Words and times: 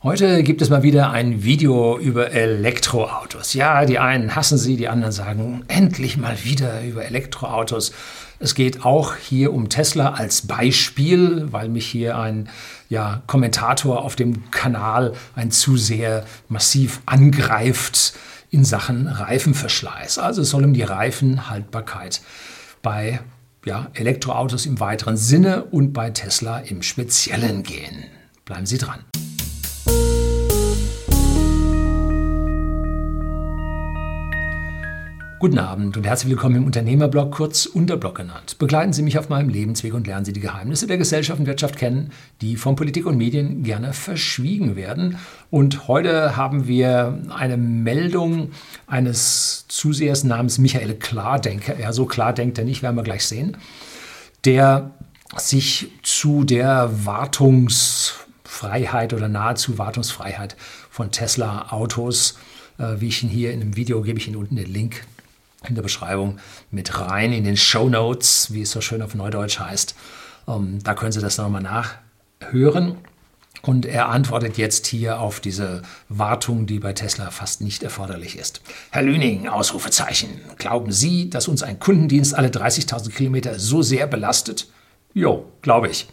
Heute 0.00 0.44
gibt 0.44 0.62
es 0.62 0.70
mal 0.70 0.84
wieder 0.84 1.10
ein 1.10 1.42
Video 1.42 1.98
über 1.98 2.30
Elektroautos. 2.30 3.54
Ja, 3.54 3.84
die 3.84 3.98
einen 3.98 4.36
hassen 4.36 4.56
sie, 4.56 4.76
die 4.76 4.86
anderen 4.86 5.10
sagen 5.10 5.64
endlich 5.66 6.16
mal 6.16 6.36
wieder 6.44 6.84
über 6.84 7.04
Elektroautos. 7.04 7.90
Es 8.38 8.54
geht 8.54 8.84
auch 8.84 9.16
hier 9.16 9.52
um 9.52 9.68
Tesla 9.68 10.10
als 10.10 10.46
Beispiel, 10.46 11.48
weil 11.50 11.68
mich 11.68 11.88
hier 11.88 12.16
ein 12.16 12.48
ja, 12.88 13.22
Kommentator 13.26 14.04
auf 14.04 14.14
dem 14.14 14.52
Kanal 14.52 15.14
ein 15.34 15.50
zu 15.50 15.76
sehr 15.76 16.24
massiv 16.48 17.00
angreift 17.04 18.14
in 18.50 18.64
Sachen 18.64 19.08
Reifenverschleiß. 19.08 20.18
Also 20.18 20.42
es 20.42 20.50
soll 20.50 20.62
um 20.62 20.74
die 20.74 20.84
Reifenhaltbarkeit 20.84 22.20
bei 22.82 23.18
ja, 23.64 23.88
Elektroautos 23.94 24.64
im 24.64 24.78
weiteren 24.78 25.16
Sinne 25.16 25.64
und 25.64 25.92
bei 25.92 26.10
Tesla 26.10 26.60
im 26.60 26.82
Speziellen 26.82 27.64
gehen. 27.64 28.04
Bleiben 28.44 28.64
Sie 28.64 28.78
dran. 28.78 29.00
Guten 35.40 35.60
Abend 35.60 35.96
und 35.96 36.04
herzlich 36.04 36.30
willkommen 36.30 36.56
im 36.56 36.64
Unternehmerblog, 36.64 37.30
kurz 37.30 37.64
Unterblog 37.64 38.16
genannt. 38.16 38.58
Begleiten 38.58 38.92
Sie 38.92 39.02
mich 39.02 39.20
auf 39.20 39.28
meinem 39.28 39.48
Lebensweg 39.48 39.94
und 39.94 40.08
lernen 40.08 40.24
Sie 40.24 40.32
die 40.32 40.40
Geheimnisse 40.40 40.88
der 40.88 40.98
Gesellschaft 40.98 41.38
und 41.38 41.46
Wirtschaft 41.46 41.76
kennen, 41.76 42.10
die 42.40 42.56
von 42.56 42.74
Politik 42.74 43.06
und 43.06 43.16
Medien 43.16 43.62
gerne 43.62 43.92
verschwiegen 43.92 44.74
werden. 44.74 45.16
Und 45.48 45.86
heute 45.86 46.36
haben 46.36 46.66
wir 46.66 47.20
eine 47.28 47.56
Meldung 47.56 48.50
eines 48.88 49.66
Zusehers 49.68 50.24
namens 50.24 50.58
Michael 50.58 50.96
Klardenker. 50.96 51.76
Er 51.76 51.92
so 51.92 52.04
klar 52.04 52.32
denkt 52.32 52.58
er 52.58 52.64
nicht, 52.64 52.82
werden 52.82 52.96
wir 52.96 53.04
gleich 53.04 53.24
sehen. 53.24 53.56
Der 54.44 54.90
sich 55.36 55.92
zu 56.02 56.42
der 56.42 57.06
Wartungsfreiheit 57.06 59.12
oder 59.12 59.28
nahezu 59.28 59.78
Wartungsfreiheit 59.78 60.56
von 60.90 61.12
Tesla-Autos, 61.12 62.38
äh, 62.78 62.96
wie 62.98 63.06
ich 63.06 63.22
ihn 63.22 63.28
hier 63.28 63.52
in 63.52 63.60
dem 63.60 63.76
Video, 63.76 64.02
gebe 64.02 64.18
ich 64.18 64.26
Ihnen 64.26 64.36
unten 64.36 64.56
den 64.56 64.72
Link 64.72 65.04
in 65.66 65.74
der 65.74 65.82
Beschreibung 65.82 66.38
mit 66.70 67.00
rein, 67.00 67.32
in 67.32 67.44
den 67.44 67.56
Show 67.56 67.88
Notes, 67.88 68.52
wie 68.52 68.62
es 68.62 68.70
so 68.70 68.80
schön 68.80 69.02
auf 69.02 69.14
Neudeutsch 69.14 69.58
heißt. 69.58 69.94
Ähm, 70.46 70.78
da 70.82 70.94
können 70.94 71.12
Sie 71.12 71.20
das 71.20 71.38
nochmal 71.38 71.62
nachhören. 71.62 72.98
Und 73.62 73.86
er 73.86 74.08
antwortet 74.08 74.56
jetzt 74.56 74.86
hier 74.86 75.20
auf 75.20 75.40
diese 75.40 75.82
Wartung, 76.08 76.66
die 76.66 76.78
bei 76.78 76.92
Tesla 76.92 77.30
fast 77.30 77.60
nicht 77.60 77.82
erforderlich 77.82 78.38
ist. 78.38 78.60
Herr 78.90 79.02
Lüning, 79.02 79.48
Ausrufezeichen. 79.48 80.40
Glauben 80.58 80.92
Sie, 80.92 81.28
dass 81.28 81.48
uns 81.48 81.64
ein 81.64 81.80
Kundendienst 81.80 82.34
alle 82.36 82.48
30.000 82.48 83.10
Kilometer 83.10 83.58
so 83.58 83.82
sehr 83.82 84.06
belastet? 84.06 84.68
Jo, 85.12 85.46
glaube 85.62 85.88
ich. 85.88 86.06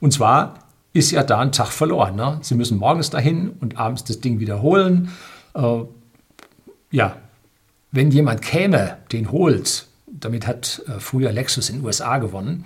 Und 0.00 0.12
zwar 0.12 0.54
ist 0.92 1.12
ja 1.12 1.22
da 1.22 1.38
ein 1.38 1.52
Tag 1.52 1.68
verloren. 1.68 2.16
Ne? 2.16 2.40
Sie 2.42 2.56
müssen 2.56 2.78
morgens 2.78 3.10
dahin 3.10 3.50
und 3.60 3.78
abends 3.78 4.02
das 4.02 4.20
Ding 4.20 4.40
wiederholen. 4.40 5.12
Äh, 5.54 5.82
ja, 6.90 7.16
wenn 7.90 8.10
jemand 8.10 8.42
käme, 8.42 8.98
den 9.12 9.30
holt, 9.30 9.86
damit 10.06 10.46
hat 10.46 10.82
äh, 10.86 11.00
früher 11.00 11.32
Lexus 11.32 11.70
in 11.70 11.76
den 11.76 11.84
USA 11.84 12.18
gewonnen, 12.18 12.64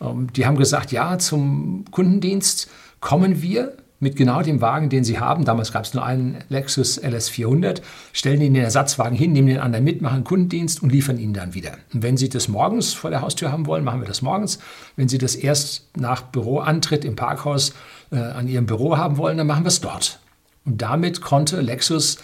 ähm, 0.00 0.32
die 0.32 0.46
haben 0.46 0.56
gesagt, 0.56 0.92
ja, 0.92 1.18
zum 1.18 1.84
Kundendienst 1.90 2.68
kommen 3.00 3.42
wir 3.42 3.76
mit 4.00 4.14
genau 4.14 4.42
dem 4.42 4.60
Wagen, 4.60 4.90
den 4.90 5.02
sie 5.02 5.18
haben. 5.18 5.44
Damals 5.44 5.72
gab 5.72 5.84
es 5.84 5.92
nur 5.92 6.04
einen 6.04 6.38
Lexus 6.48 7.02
LS400, 7.02 7.82
stellen 8.12 8.40
ihn 8.40 8.54
den 8.54 8.62
Ersatzwagen 8.62 9.16
hin, 9.16 9.32
nehmen 9.32 9.48
den 9.48 9.58
anderen 9.58 9.84
mit, 9.84 10.02
machen 10.02 10.22
Kundendienst 10.22 10.82
und 10.82 10.90
liefern 10.90 11.18
ihn 11.18 11.32
dann 11.32 11.54
wieder. 11.54 11.72
Und 11.92 12.02
wenn 12.02 12.16
Sie 12.16 12.28
das 12.28 12.46
morgens 12.46 12.94
vor 12.94 13.10
der 13.10 13.22
Haustür 13.22 13.50
haben 13.50 13.66
wollen, 13.66 13.82
machen 13.82 14.00
wir 14.00 14.06
das 14.06 14.22
morgens. 14.22 14.60
Wenn 14.94 15.08
Sie 15.08 15.18
das 15.18 15.34
erst 15.34 15.88
nach 15.96 16.22
Büroantritt 16.22 17.04
im 17.04 17.16
Parkhaus 17.16 17.74
äh, 18.12 18.18
an 18.18 18.46
Ihrem 18.46 18.66
Büro 18.66 18.96
haben 18.96 19.16
wollen, 19.16 19.36
dann 19.36 19.48
machen 19.48 19.64
wir 19.64 19.68
es 19.68 19.80
dort. 19.80 20.20
Und 20.64 20.80
damit 20.80 21.20
konnte 21.20 21.60
Lexus 21.60 22.18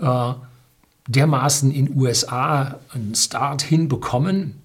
äh, 0.00 0.32
dermaßen 1.08 1.70
in 1.70 1.96
USA 1.96 2.78
einen 2.92 3.14
Start 3.14 3.62
hinbekommen, 3.62 4.60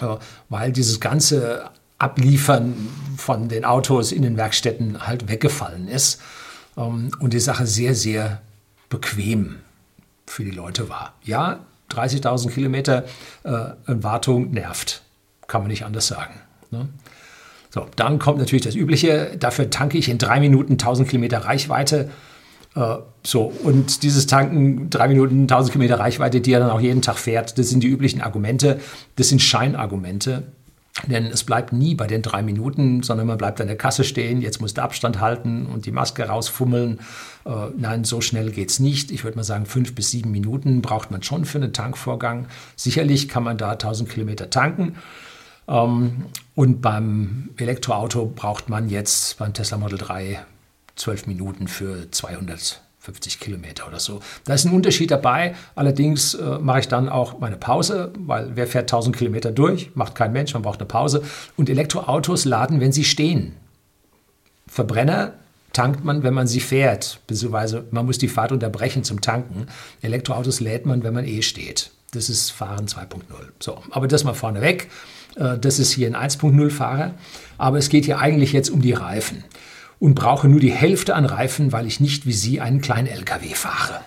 äh, 0.00 0.16
weil 0.48 0.72
dieses 0.72 1.00
ganze 1.00 1.70
Abliefern 1.98 2.74
von 3.16 3.48
den 3.48 3.64
Autos 3.64 4.12
in 4.12 4.22
den 4.22 4.36
Werkstätten 4.36 5.06
halt 5.06 5.28
weggefallen 5.28 5.88
ist 5.88 6.20
ähm, 6.76 7.10
und 7.20 7.32
die 7.32 7.40
Sache 7.40 7.66
sehr, 7.66 7.94
sehr 7.94 8.42
bequem 8.88 9.56
für 10.26 10.44
die 10.44 10.50
Leute 10.50 10.88
war. 10.88 11.14
Ja, 11.22 11.60
30.000 11.90 12.50
Kilometer 12.50 13.04
äh, 13.44 13.70
Wartung 13.86 14.50
nervt, 14.50 15.02
kann 15.46 15.62
man 15.62 15.70
nicht 15.70 15.84
anders 15.84 16.08
sagen. 16.08 16.34
Ne? 16.70 16.88
So, 17.70 17.86
dann 17.96 18.18
kommt 18.18 18.38
natürlich 18.38 18.64
das 18.64 18.74
Übliche. 18.74 19.36
Dafür 19.38 19.70
tanke 19.70 19.98
ich 19.98 20.08
in 20.08 20.18
drei 20.18 20.40
Minuten 20.40 20.72
1000 20.72 21.08
Kilometer 21.08 21.44
Reichweite. 21.44 22.10
Äh, 22.76 22.98
so, 23.24 23.52
und 23.64 24.04
dieses 24.04 24.26
Tanken, 24.26 24.88
drei 24.90 25.08
Minuten, 25.08 25.42
1000 25.42 25.72
Kilometer 25.72 25.98
Reichweite, 25.98 26.40
die 26.40 26.52
er 26.52 26.60
dann 26.60 26.70
auch 26.70 26.80
jeden 26.80 27.02
Tag 27.02 27.18
fährt, 27.18 27.58
das 27.58 27.70
sind 27.70 27.82
die 27.82 27.88
üblichen 27.88 28.20
Argumente, 28.20 28.78
das 29.16 29.30
sind 29.30 29.42
Scheinargumente. 29.42 30.44
Denn 31.06 31.26
es 31.26 31.44
bleibt 31.44 31.74
nie 31.74 31.94
bei 31.94 32.06
den 32.06 32.22
drei 32.22 32.42
Minuten, 32.42 33.02
sondern 33.02 33.26
man 33.26 33.36
bleibt 33.36 33.60
an 33.60 33.66
der 33.66 33.76
Kasse 33.76 34.02
stehen, 34.02 34.40
jetzt 34.40 34.62
muss 34.62 34.72
der 34.72 34.84
Abstand 34.84 35.20
halten 35.20 35.66
und 35.66 35.84
die 35.84 35.90
Maske 35.90 36.22
rausfummeln. 36.26 37.00
Äh, 37.44 37.50
nein, 37.76 38.04
so 38.04 38.22
schnell 38.22 38.50
geht 38.50 38.70
es 38.70 38.80
nicht. 38.80 39.10
Ich 39.10 39.22
würde 39.22 39.36
mal 39.36 39.44
sagen, 39.44 39.66
fünf 39.66 39.94
bis 39.94 40.10
sieben 40.10 40.30
Minuten 40.30 40.80
braucht 40.80 41.10
man 41.10 41.22
schon 41.22 41.44
für 41.44 41.58
einen 41.58 41.74
Tankvorgang. 41.74 42.46
Sicherlich 42.76 43.28
kann 43.28 43.42
man 43.42 43.58
da 43.58 43.72
1000 43.72 44.08
Kilometer 44.08 44.48
tanken. 44.48 44.96
Ähm, 45.68 46.26
und 46.54 46.80
beim 46.80 47.50
Elektroauto 47.58 48.32
braucht 48.34 48.70
man 48.70 48.88
jetzt 48.88 49.36
beim 49.36 49.52
Tesla 49.52 49.76
Model 49.76 49.98
3 49.98 50.46
zwölf 50.96 51.26
Minuten 51.26 51.68
für 51.68 52.10
250 52.10 53.38
Kilometer 53.38 53.86
oder 53.86 54.00
so. 54.00 54.20
Da 54.44 54.54
ist 54.54 54.64
ein 54.64 54.72
Unterschied 54.72 55.10
dabei. 55.10 55.54
Allerdings 55.74 56.34
äh, 56.34 56.58
mache 56.58 56.80
ich 56.80 56.88
dann 56.88 57.08
auch 57.08 57.38
meine 57.38 57.56
Pause, 57.56 58.12
weil 58.18 58.56
wer 58.56 58.66
fährt 58.66 58.84
1000 58.84 59.16
Kilometer 59.16 59.52
durch? 59.52 59.94
Macht 59.94 60.14
kein 60.14 60.32
Mensch, 60.32 60.52
man 60.54 60.62
braucht 60.62 60.80
eine 60.80 60.88
Pause. 60.88 61.22
Und 61.56 61.70
Elektroautos 61.70 62.44
laden, 62.44 62.80
wenn 62.80 62.92
sie 62.92 63.04
stehen. 63.04 63.54
Verbrenner 64.66 65.34
tankt 65.72 66.04
man, 66.04 66.22
wenn 66.22 66.34
man 66.34 66.46
sie 66.46 66.60
fährt, 66.60 67.20
beziehungsweise 67.26 67.84
man 67.90 68.06
muss 68.06 68.18
die 68.18 68.28
Fahrt 68.28 68.50
unterbrechen 68.50 69.04
zum 69.04 69.20
Tanken. 69.20 69.66
Elektroautos 70.00 70.60
lädt 70.60 70.86
man, 70.86 71.04
wenn 71.04 71.14
man 71.14 71.26
eh 71.26 71.42
steht. 71.42 71.90
Das 72.12 72.30
ist 72.30 72.50
Fahren 72.50 72.86
2.0. 72.86 73.20
So, 73.60 73.82
aber 73.90 74.08
das 74.08 74.24
mal 74.24 74.32
vorneweg. 74.32 74.88
Äh, 75.36 75.58
das 75.58 75.78
ist 75.78 75.92
hier 75.92 76.08
ein 76.08 76.30
1.0 76.30 76.70
Fahrer. 76.70 77.14
Aber 77.58 77.76
es 77.76 77.90
geht 77.90 78.06
hier 78.06 78.18
eigentlich 78.18 78.52
jetzt 78.52 78.70
um 78.70 78.80
die 78.80 78.92
Reifen 78.92 79.44
und 79.98 80.14
brauche 80.14 80.48
nur 80.48 80.60
die 80.60 80.72
Hälfte 80.72 81.14
an 81.14 81.24
Reifen, 81.24 81.72
weil 81.72 81.86
ich 81.86 82.00
nicht 82.00 82.26
wie 82.26 82.32
Sie 82.32 82.60
einen 82.60 82.80
kleinen 82.80 83.06
LKW 83.06 83.54
fahre. 83.54 84.00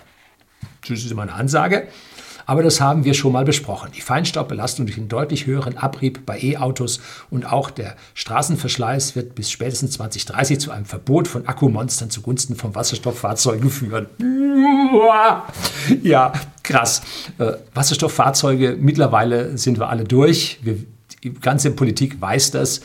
Das 0.88 1.00
ist 1.00 1.12
immer 1.12 1.24
eine 1.24 1.34
Ansage. 1.34 1.88
Aber 2.50 2.64
das 2.64 2.82
haben 2.82 3.06
wir 3.06 3.14
schon 3.14 3.32
mal 3.32 3.46
besprochen. 3.46 3.92
Die 3.96 4.02
Feinstaubbelastung 4.02 4.88
durch 4.88 4.98
einen 4.98 5.08
deutlich 5.08 5.46
höheren 5.46 5.78
Abrieb 5.78 6.26
bei 6.26 6.42
E-Autos 6.42 7.00
und 7.30 7.46
auch 7.46 7.70
der 7.70 7.96
Straßenverschleiß 8.16 9.16
wird 9.16 9.36
bis 9.36 9.52
spätestens 9.52 9.92
2030 9.92 10.60
zu 10.60 10.72
einem 10.72 10.86
Verbot 10.86 11.28
von 11.28 11.48
Akkumonstern 11.48 12.10
zugunsten 12.10 12.56
von 12.56 12.74
Wasserstofffahrzeugen 12.74 13.70
führen. 13.70 14.08
Ja, 16.02 16.34
krass. 16.64 17.04
Äh, 17.38 17.52
Wasserstofffahrzeuge, 17.76 18.78
mittlerweile 18.80 19.56
sind 19.60 19.78
wir 19.80 19.90
alle 19.90 20.06
durch. 20.06 20.58
Wir, 20.64 20.78
die 21.24 21.36
ganze 21.36 21.70
Politik 21.70 22.20
weiß 22.20 22.50
das. 22.50 22.82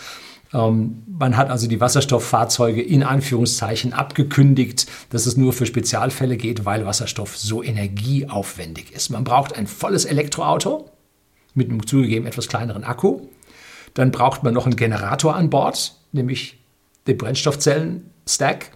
Ähm, 0.55 1.03
man 1.07 1.37
hat 1.37 1.51
also 1.51 1.69
die 1.69 1.81
Wasserstofffahrzeuge 1.81 2.81
in 2.81 3.03
Anführungszeichen 3.03 3.93
abgekündigt, 3.93 4.87
dass 5.11 5.27
es 5.27 5.37
nur 5.37 5.53
für 5.53 5.67
Spezialfälle 5.67 6.37
geht, 6.37 6.65
weil 6.65 6.87
Wasserstoff 6.87 7.37
so 7.37 7.63
energieaufwendig 7.63 8.93
ist. 8.93 9.11
Man 9.11 9.25
braucht 9.25 9.57
ein 9.57 9.67
volles 9.67 10.05
Elektroauto 10.05 10.91
mit 11.55 11.69
einem 11.69 11.87
zugegeben 11.87 12.27
etwas 12.27 12.49
kleineren 12.49 12.85
Akku. 12.85 13.23
Dann 13.95 14.11
braucht 14.11 14.43
man 14.43 14.55
noch 14.55 14.67
einen 14.67 14.77
Generator 14.77 15.37
an 15.37 15.51
Bord, 15.51 15.97
nämlich 16.13 16.59
den 17.07 17.19
Brennstoffzellen-Stack. 17.19 18.73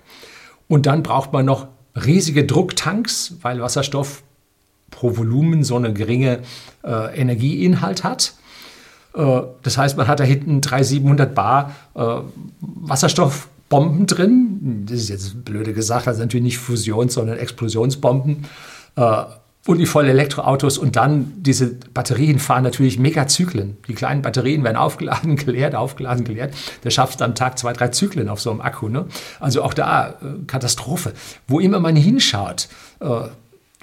Und 0.69 0.87
dann 0.87 1.03
braucht 1.03 1.33
man 1.33 1.47
noch 1.47 1.69
riesige 1.97 2.45
Drucktanks, 2.45 3.37
weil 3.41 3.61
Wasserstoff 3.61 4.23
pro 4.91 5.17
Volumen 5.17 5.65
so 5.65 5.77
eine 5.77 5.93
geringe 5.93 6.41
äh, 6.85 7.19
Energieinhalt 7.19 8.05
hat. 8.05 8.35
Äh, 9.19 9.43
das 9.63 9.77
heißt, 9.77 9.97
man 9.97 10.07
hat 10.07 10.21
da 10.21 10.25
hinten 10.25 10.61
3700 10.61 11.35
Bar 11.35 11.75
äh, 11.95 12.21
Wasserstoffbomben 12.61 14.07
drin. 14.07 14.87
Das 14.89 14.99
ist 15.01 15.09
jetzt 15.09 15.45
blöde 15.45 15.75
gesagt, 15.75 16.09
also 16.09 16.21
natürlich 16.21 16.45
nicht 16.45 16.59
Fusions-, 16.59 17.15
sondern 17.15 17.37
Explosionsbomben. 17.37 18.47
Äh, 18.97 19.25
und 19.67 19.77
die 19.77 19.87
volle 19.87 20.11
Elektroautos 20.11 20.79
und 20.79 20.97
dann 20.97 21.33
diese 21.37 21.75
Batterien 21.93 22.39
fahren 22.39 22.63
natürlich 22.63 22.99
Megazyklen. 22.99 23.77
Die 23.87 23.93
kleinen 23.93 24.23
Batterien 24.23 24.65
werden 24.65 24.79
aufgeladen, 24.79 25.37
geleert, 25.45 25.75
aufgeladen, 25.75 26.25
geleert. 26.25 26.55
Der 26.85 26.91
schafft 26.91 27.21
am 27.21 27.35
Tag 27.35 27.59
zwei, 27.59 27.75
drei 27.75 27.89
Zyklen 27.89 28.31
auf 28.31 28.41
so 28.41 28.51
einem 28.51 28.63
Akku. 28.63 28.89
Ne? 28.89 29.05
Also 29.41 29.63
auch 29.63 29.75
da 29.75 30.15
Katastrophe. 30.47 31.13
Wo 31.49 31.61
immer 31.61 31.81
man 31.81 31.97
hinschaut, 31.97 32.69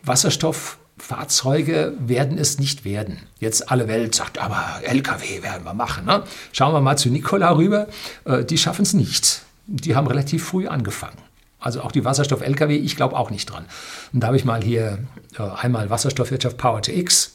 Wasserstoff 0.03 0.79
Fahrzeuge 0.97 1.93
werden 1.99 2.37
es 2.37 2.57
nicht 2.57 2.85
werden. 2.85 3.17
Jetzt 3.39 3.69
alle 3.69 3.87
Welt 3.87 4.15
sagt, 4.15 4.37
aber 4.37 4.79
LKW 4.83 5.43
werden 5.43 5.65
wir 5.65 5.73
machen. 5.73 6.05
Ne? 6.05 6.23
Schauen 6.51 6.73
wir 6.73 6.81
mal 6.81 6.97
zu 6.97 7.09
Nikola 7.09 7.55
rüber. 7.55 7.87
Äh, 8.23 8.45
die 8.45 8.57
schaffen 8.57 8.83
es 8.83 8.93
nicht. 8.93 9.41
Die 9.67 9.95
haben 9.95 10.07
relativ 10.07 10.45
früh 10.45 10.67
angefangen. 10.67 11.17
Also 11.59 11.81
auch 11.81 11.91
die 11.91 12.05
Wasserstoff-Lkw, 12.05 12.75
ich 12.75 12.95
glaube 12.95 13.17
auch 13.17 13.29
nicht 13.29 13.47
dran. 13.47 13.65
Und 14.13 14.21
da 14.21 14.27
habe 14.27 14.37
ich 14.37 14.45
mal 14.45 14.63
hier 14.63 14.99
äh, 15.37 15.41
einmal 15.41 15.89
Wasserstoffwirtschaft 15.89 16.57
Power 16.57 16.81
to 16.81 16.91
X 16.91 17.31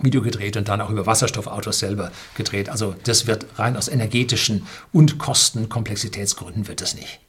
Video 0.00 0.22
gedreht 0.22 0.56
und 0.56 0.68
dann 0.68 0.80
auch 0.80 0.88
über 0.88 1.04
Wasserstoffautos 1.04 1.78
selber 1.78 2.12
gedreht. 2.34 2.70
Also 2.70 2.94
das 3.04 3.26
wird 3.26 3.44
rein 3.56 3.76
aus 3.76 3.88
energetischen 3.88 4.66
und 4.92 5.18
Kostenkomplexitätsgründen 5.18 6.66
wird 6.66 6.80
das 6.80 6.94
nicht. 6.94 7.20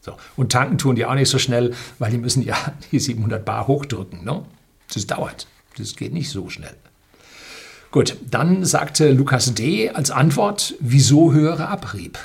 So. 0.00 0.16
Und 0.36 0.52
tanken 0.52 0.78
tun 0.78 0.96
die 0.96 1.04
auch 1.04 1.14
nicht 1.14 1.28
so 1.28 1.38
schnell, 1.38 1.74
weil 1.98 2.10
die 2.10 2.18
müssen 2.18 2.42
ja 2.42 2.56
die 2.92 3.00
700 3.00 3.44
Bar 3.44 3.66
hochdrücken. 3.66 4.24
Ne? 4.24 4.44
Das 4.92 5.06
dauert. 5.06 5.46
Das 5.76 5.96
geht 5.96 6.12
nicht 6.12 6.30
so 6.30 6.48
schnell. 6.48 6.74
Gut, 7.90 8.16
dann 8.30 8.64
sagte 8.64 9.12
Lukas 9.12 9.54
D. 9.54 9.90
als 9.90 10.10
Antwort, 10.10 10.74
wieso 10.80 11.32
höhere 11.32 11.68
Abrieb? 11.68 12.18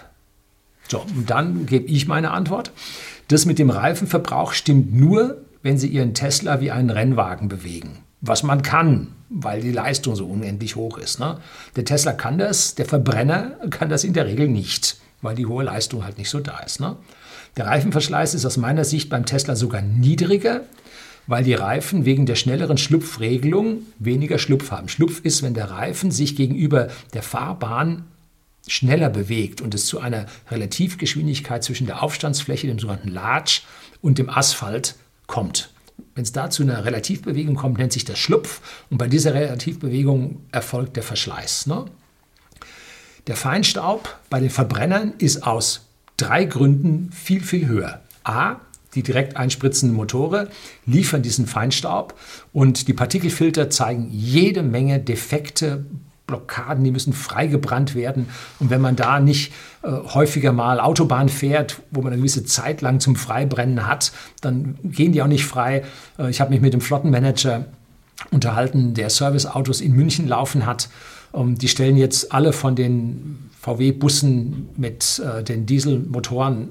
So, 0.90 1.00
und 1.02 1.30
dann 1.30 1.66
gebe 1.66 1.86
ich 1.86 2.08
meine 2.08 2.32
Antwort. 2.32 2.72
Das 3.30 3.46
mit 3.46 3.60
dem 3.60 3.70
Reifenverbrauch 3.70 4.52
stimmt 4.52 4.94
nur, 4.94 5.42
wenn 5.62 5.78
Sie 5.78 5.88
Ihren 5.88 6.14
Tesla 6.14 6.60
wie 6.60 6.72
einen 6.72 6.90
Rennwagen 6.90 7.48
bewegen. 7.48 8.00
Was 8.20 8.44
man 8.44 8.62
kann, 8.62 9.14
weil 9.30 9.62
die 9.62 9.72
Leistung 9.72 10.16
so 10.16 10.26
unendlich 10.26 10.76
hoch 10.76 10.98
ist. 10.98 11.20
Ne? 11.20 11.40
Der 11.76 11.86
Tesla 11.86 12.12
kann 12.12 12.38
das, 12.38 12.76
der 12.76 12.86
Verbrenner 12.86 13.58
kann 13.70 13.90
das 13.90 14.04
in 14.04 14.14
der 14.14 14.26
Regel 14.28 14.50
nicht, 14.50 14.98
weil 15.22 15.36
die 15.36 15.46
hohe 15.46 15.64
Leistung 15.64 16.04
halt 16.04 16.18
nicht 16.18 16.30
so 16.30 16.40
da 16.40 16.60
ist. 16.60 16.80
Ne? 16.80 16.98
Der 17.58 17.68
Reifenverschleiß 17.68 18.34
ist 18.34 18.46
aus 18.46 18.58
meiner 18.58 18.84
Sicht 18.84 19.10
beim 19.10 19.26
Tesla 19.26 19.56
sogar 19.56 19.82
niedriger, 19.82 20.62
weil 21.28 21.44
die 21.44 21.54
Reifen 21.54 22.06
wegen 22.06 22.26
der 22.26 22.36
schnelleren 22.36 22.78
Schlupfregelung 22.78 23.84
weniger 24.00 24.38
Schlupf 24.38 24.72
haben. 24.72 24.90
Schlupf 24.90 25.22
ist, 25.22 25.44
wenn 25.44 25.54
der 25.54 25.72
Reifen 25.72 26.12
sich 26.12 26.36
gegenüber 26.36 26.90
der 27.14 27.24
Fahrbahn 27.24 28.06
schneller 28.68 29.10
bewegt 29.10 29.62
und 29.62 29.74
es 29.74 29.86
zu 29.86 30.00
einer 30.00 30.26
Relativgeschwindigkeit 30.50 31.64
zwischen 31.64 31.88
der 31.88 32.02
Aufstandsfläche, 32.02 32.68
dem 32.68 32.80
sogenannten 32.80 33.10
Large, 33.10 33.62
und 34.02 34.18
dem 34.18 34.30
Asphalt 34.30 34.96
kommt. 35.28 35.70
Wenn 36.16 36.24
es 36.24 36.32
da 36.32 36.50
zu 36.50 36.64
einer 36.64 36.86
Relativbewegung 36.86 37.56
kommt, 37.56 37.78
nennt 37.78 37.94
sich 37.94 38.06
das 38.06 38.20
Schlupf 38.20 38.62
und 38.90 38.98
bei 38.98 39.08
dieser 39.08 39.34
Relativbewegung 39.34 40.42
erfolgt 40.52 40.96
der 40.96 41.04
Verschleiß. 41.04 41.68
Ne? 41.68 41.86
Der 43.28 43.36
Feinstaub 43.36 44.18
bei 44.30 44.40
den 44.40 44.50
Verbrennern 44.50 45.14
ist 45.18 45.44
aus 45.44 45.88
drei 46.18 46.46
Gründen 46.46 47.12
viel, 47.12 47.42
viel 47.42 47.68
höher. 47.68 48.02
A, 48.24 48.58
die 48.96 49.04
direkt 49.04 49.38
einspritzenden 49.38 49.96
Motore 49.96 50.50
liefern 50.86 51.22
diesen 51.22 51.48
Feinstaub 51.48 52.14
und 52.52 52.88
die 52.88 52.94
Partikelfilter 52.94 53.70
zeigen 53.70 54.10
jede 54.12 54.64
Menge 54.64 55.00
defekte 55.00 55.86
Blockaden, 56.26 56.84
die 56.84 56.92
müssen 56.92 57.12
freigebrannt 57.12 57.96
werden. 57.96 58.30
Und 58.60 58.70
wenn 58.70 58.80
man 58.80 58.96
da 58.96 59.20
nicht 59.20 59.52
äh, 59.84 59.90
häufiger 59.92 60.54
mal 60.54 60.80
Autobahn 60.80 61.28
fährt, 61.28 61.82
wo 61.92 62.02
man 62.02 62.14
eine 62.14 62.22
gewisse 62.22 62.46
Zeit 62.46 62.82
lang 62.82 63.02
zum 63.02 63.16
Freibrennen 63.16 63.86
hat, 63.88 64.14
dann 64.40 64.78
gehen 64.84 65.12
die 65.12 65.22
auch 65.22 65.28
nicht 65.28 65.46
frei. 65.46 65.84
Äh, 66.18 66.30
ich 66.30 66.40
habe 66.40 66.52
mich 66.52 66.62
mit 66.62 66.74
dem 66.74 66.82
Flottenmanager 66.82 67.66
unterhalten, 68.32 68.94
der 68.94 69.10
Serviceautos 69.10 69.82
in 69.82 69.94
München 69.94 70.28
laufen 70.28 70.66
hat. 70.66 70.90
Ähm, 71.34 71.58
die 71.58 71.68
stellen 71.68 71.98
jetzt 71.98 72.32
alle 72.32 72.54
von 72.54 72.76
den 72.76 73.50
VW-Bussen 73.60 74.70
mit 74.78 75.20
äh, 75.20 75.44
den 75.44 75.66
Dieselmotoren 75.66 76.70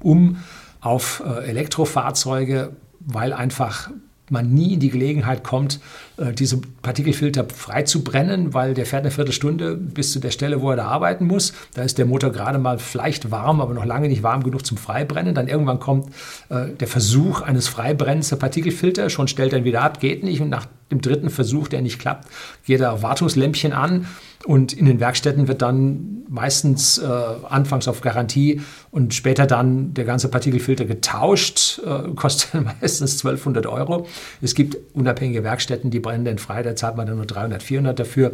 um 0.00 0.38
auf 0.82 1.22
äh, 1.24 1.48
Elektrofahrzeuge, 1.48 2.76
weil 3.00 3.32
einfach 3.32 3.90
man 4.30 4.52
nie 4.52 4.74
in 4.74 4.80
die 4.80 4.90
Gelegenheit 4.90 5.44
kommt, 5.44 5.78
äh, 6.16 6.32
diese 6.32 6.60
Partikelfilter 6.80 7.44
frei 7.44 7.82
zu 7.82 8.02
brennen, 8.02 8.54
weil 8.54 8.74
der 8.74 8.86
fährt 8.86 9.02
eine 9.02 9.10
Viertelstunde 9.10 9.76
bis 9.76 10.12
zu 10.12 10.20
der 10.20 10.30
Stelle, 10.30 10.60
wo 10.62 10.70
er 10.70 10.76
da 10.76 10.86
arbeiten 10.86 11.26
muss. 11.26 11.52
Da 11.74 11.82
ist 11.82 11.98
der 11.98 12.06
Motor 12.06 12.30
gerade 12.30 12.58
mal 12.58 12.78
vielleicht 12.78 13.30
warm, 13.30 13.60
aber 13.60 13.74
noch 13.74 13.84
lange 13.84 14.08
nicht 14.08 14.22
warm 14.22 14.42
genug 14.42 14.64
zum 14.64 14.78
Freibrennen. 14.78 15.34
Dann 15.34 15.48
irgendwann 15.48 15.80
kommt 15.80 16.08
äh, 16.48 16.68
der 16.68 16.88
Versuch 16.88 17.42
eines 17.42 17.68
Freibrennens 17.68 18.30
der 18.30 18.36
Partikelfilter, 18.36 19.10
schon 19.10 19.28
stellt 19.28 19.52
er 19.52 19.60
ihn 19.60 19.64
wieder 19.64 19.82
ab, 19.82 20.00
geht 20.00 20.24
nicht. 20.24 20.40
Und 20.40 20.48
nach 20.48 20.66
dem 20.92 21.00
dritten 21.00 21.30
Versuch, 21.30 21.68
der 21.68 21.82
nicht 21.82 21.98
klappt, 21.98 22.28
geht 22.64 22.80
er 22.80 23.02
Wartungslämpchen 23.02 23.72
an 23.72 24.06
und 24.46 24.72
in 24.72 24.86
den 24.86 25.00
Werkstätten 25.00 25.48
wird 25.48 25.62
dann 25.62 26.24
meistens 26.28 26.98
äh, 26.98 27.06
anfangs 27.06 27.88
auf 27.88 28.00
Garantie 28.00 28.60
und 28.90 29.14
später 29.14 29.46
dann 29.46 29.94
der 29.94 30.04
ganze 30.04 30.28
Partikelfilter 30.28 30.84
getauscht, 30.84 31.80
äh, 31.84 32.14
kostet 32.14 32.62
meistens 32.80 33.24
1200 33.24 33.66
Euro. 33.66 34.06
Es 34.40 34.54
gibt 34.54 34.76
unabhängige 34.94 35.44
Werkstätten, 35.44 35.90
die 35.90 36.00
brennen 36.00 36.24
den 36.24 36.38
frei, 36.38 36.62
da 36.62 36.76
zahlt 36.76 36.96
man 36.96 37.06
dann 37.06 37.16
nur 37.16 37.26
300, 37.26 37.62
400 37.62 37.98
dafür, 37.98 38.32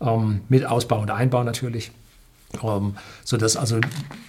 ähm, 0.00 0.40
mit 0.48 0.64
Ausbau 0.66 1.00
und 1.00 1.10
Einbau 1.10 1.44
natürlich. 1.44 1.90
Ähm, 2.64 2.96
sodass 3.24 3.56
also 3.56 3.78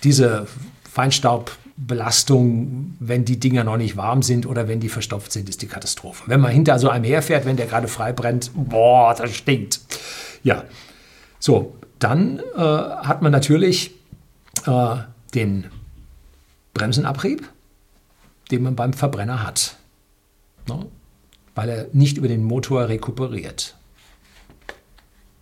diese 0.04 0.46
Feinstaubbelastung, 0.92 2.98
wenn 3.00 3.24
die 3.24 3.40
Dinger 3.40 3.64
noch 3.64 3.78
nicht 3.78 3.96
warm 3.96 4.24
sind 4.24 4.46
oder 4.46 4.68
wenn 4.68 4.82
die 4.82 4.90
verstopft 4.90 5.32
sind, 5.32 5.48
ist 5.48 5.62
die 5.62 5.68
Katastrophe. 5.68 6.24
Wenn 6.28 6.42
man 6.42 6.52
hinter 6.52 6.80
so 6.80 6.90
einem 6.90 7.06
herfährt, 7.06 7.46
wenn 7.46 7.56
der 7.56 7.68
gerade 7.68 7.88
frei 7.88 8.12
brennt, 8.12 8.52
boah, 8.54 9.16
das 9.16 9.34
stinkt. 9.34 9.80
Ja, 10.44 10.66
so, 11.40 11.78
dann 11.98 12.42
äh, 12.58 12.62
hat 12.62 13.22
man 13.22 13.32
natürlich 13.32 13.92
äh, 14.66 14.98
den 15.34 15.72
Bremsenabrieb, 16.74 17.48
den 18.52 18.64
man 18.64 18.76
beim 18.76 18.92
Verbrenner 18.92 19.46
hat, 19.46 19.78
ne? 20.68 20.88
weil 21.56 21.70
er 21.70 21.88
nicht 21.94 22.18
über 22.18 22.28
den 22.28 22.44
Motor 22.44 22.90
rekuperiert. 22.90 23.78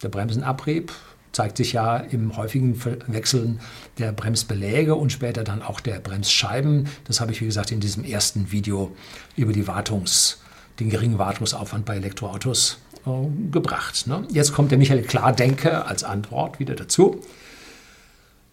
Der 0.04 0.10
Bremsenabrieb 0.10 0.94
zeigt 1.32 1.58
sich 1.58 1.74
ja 1.74 1.98
im 1.98 2.38
häufigen 2.38 2.82
Wechseln 3.08 3.60
der 3.98 4.12
Bremsbeläge 4.12 4.96
und 4.96 5.12
später 5.12 5.44
dann 5.44 5.62
auch 5.62 5.80
der 5.80 6.00
Bremsscheiben. 6.00 6.88
Das 7.06 7.22
habe 7.22 7.32
ich, 7.32 7.42
wie 7.42 7.46
gesagt, 7.46 7.72
in 7.72 7.80
diesem 7.80 8.04
ersten 8.04 8.52
Video 8.52 8.96
über 9.36 9.54
die 9.54 9.68
Wartungs, 9.68 10.40
den 10.80 10.90
geringen 10.90 11.18
Wartungsaufwand 11.18 11.86
bei 11.86 11.96
Elektroautos 11.96 12.80
äh, 13.06 13.10
gebracht. 13.52 14.08
Ne? 14.08 14.28
Jetzt 14.32 14.54
kommt 14.54 14.72
der 14.72 14.78
Michael 14.78 15.04
Klardenker 15.04 15.88
als 15.88 16.04
Antwort 16.04 16.60
wieder 16.60 16.76
dazu. 16.76 17.22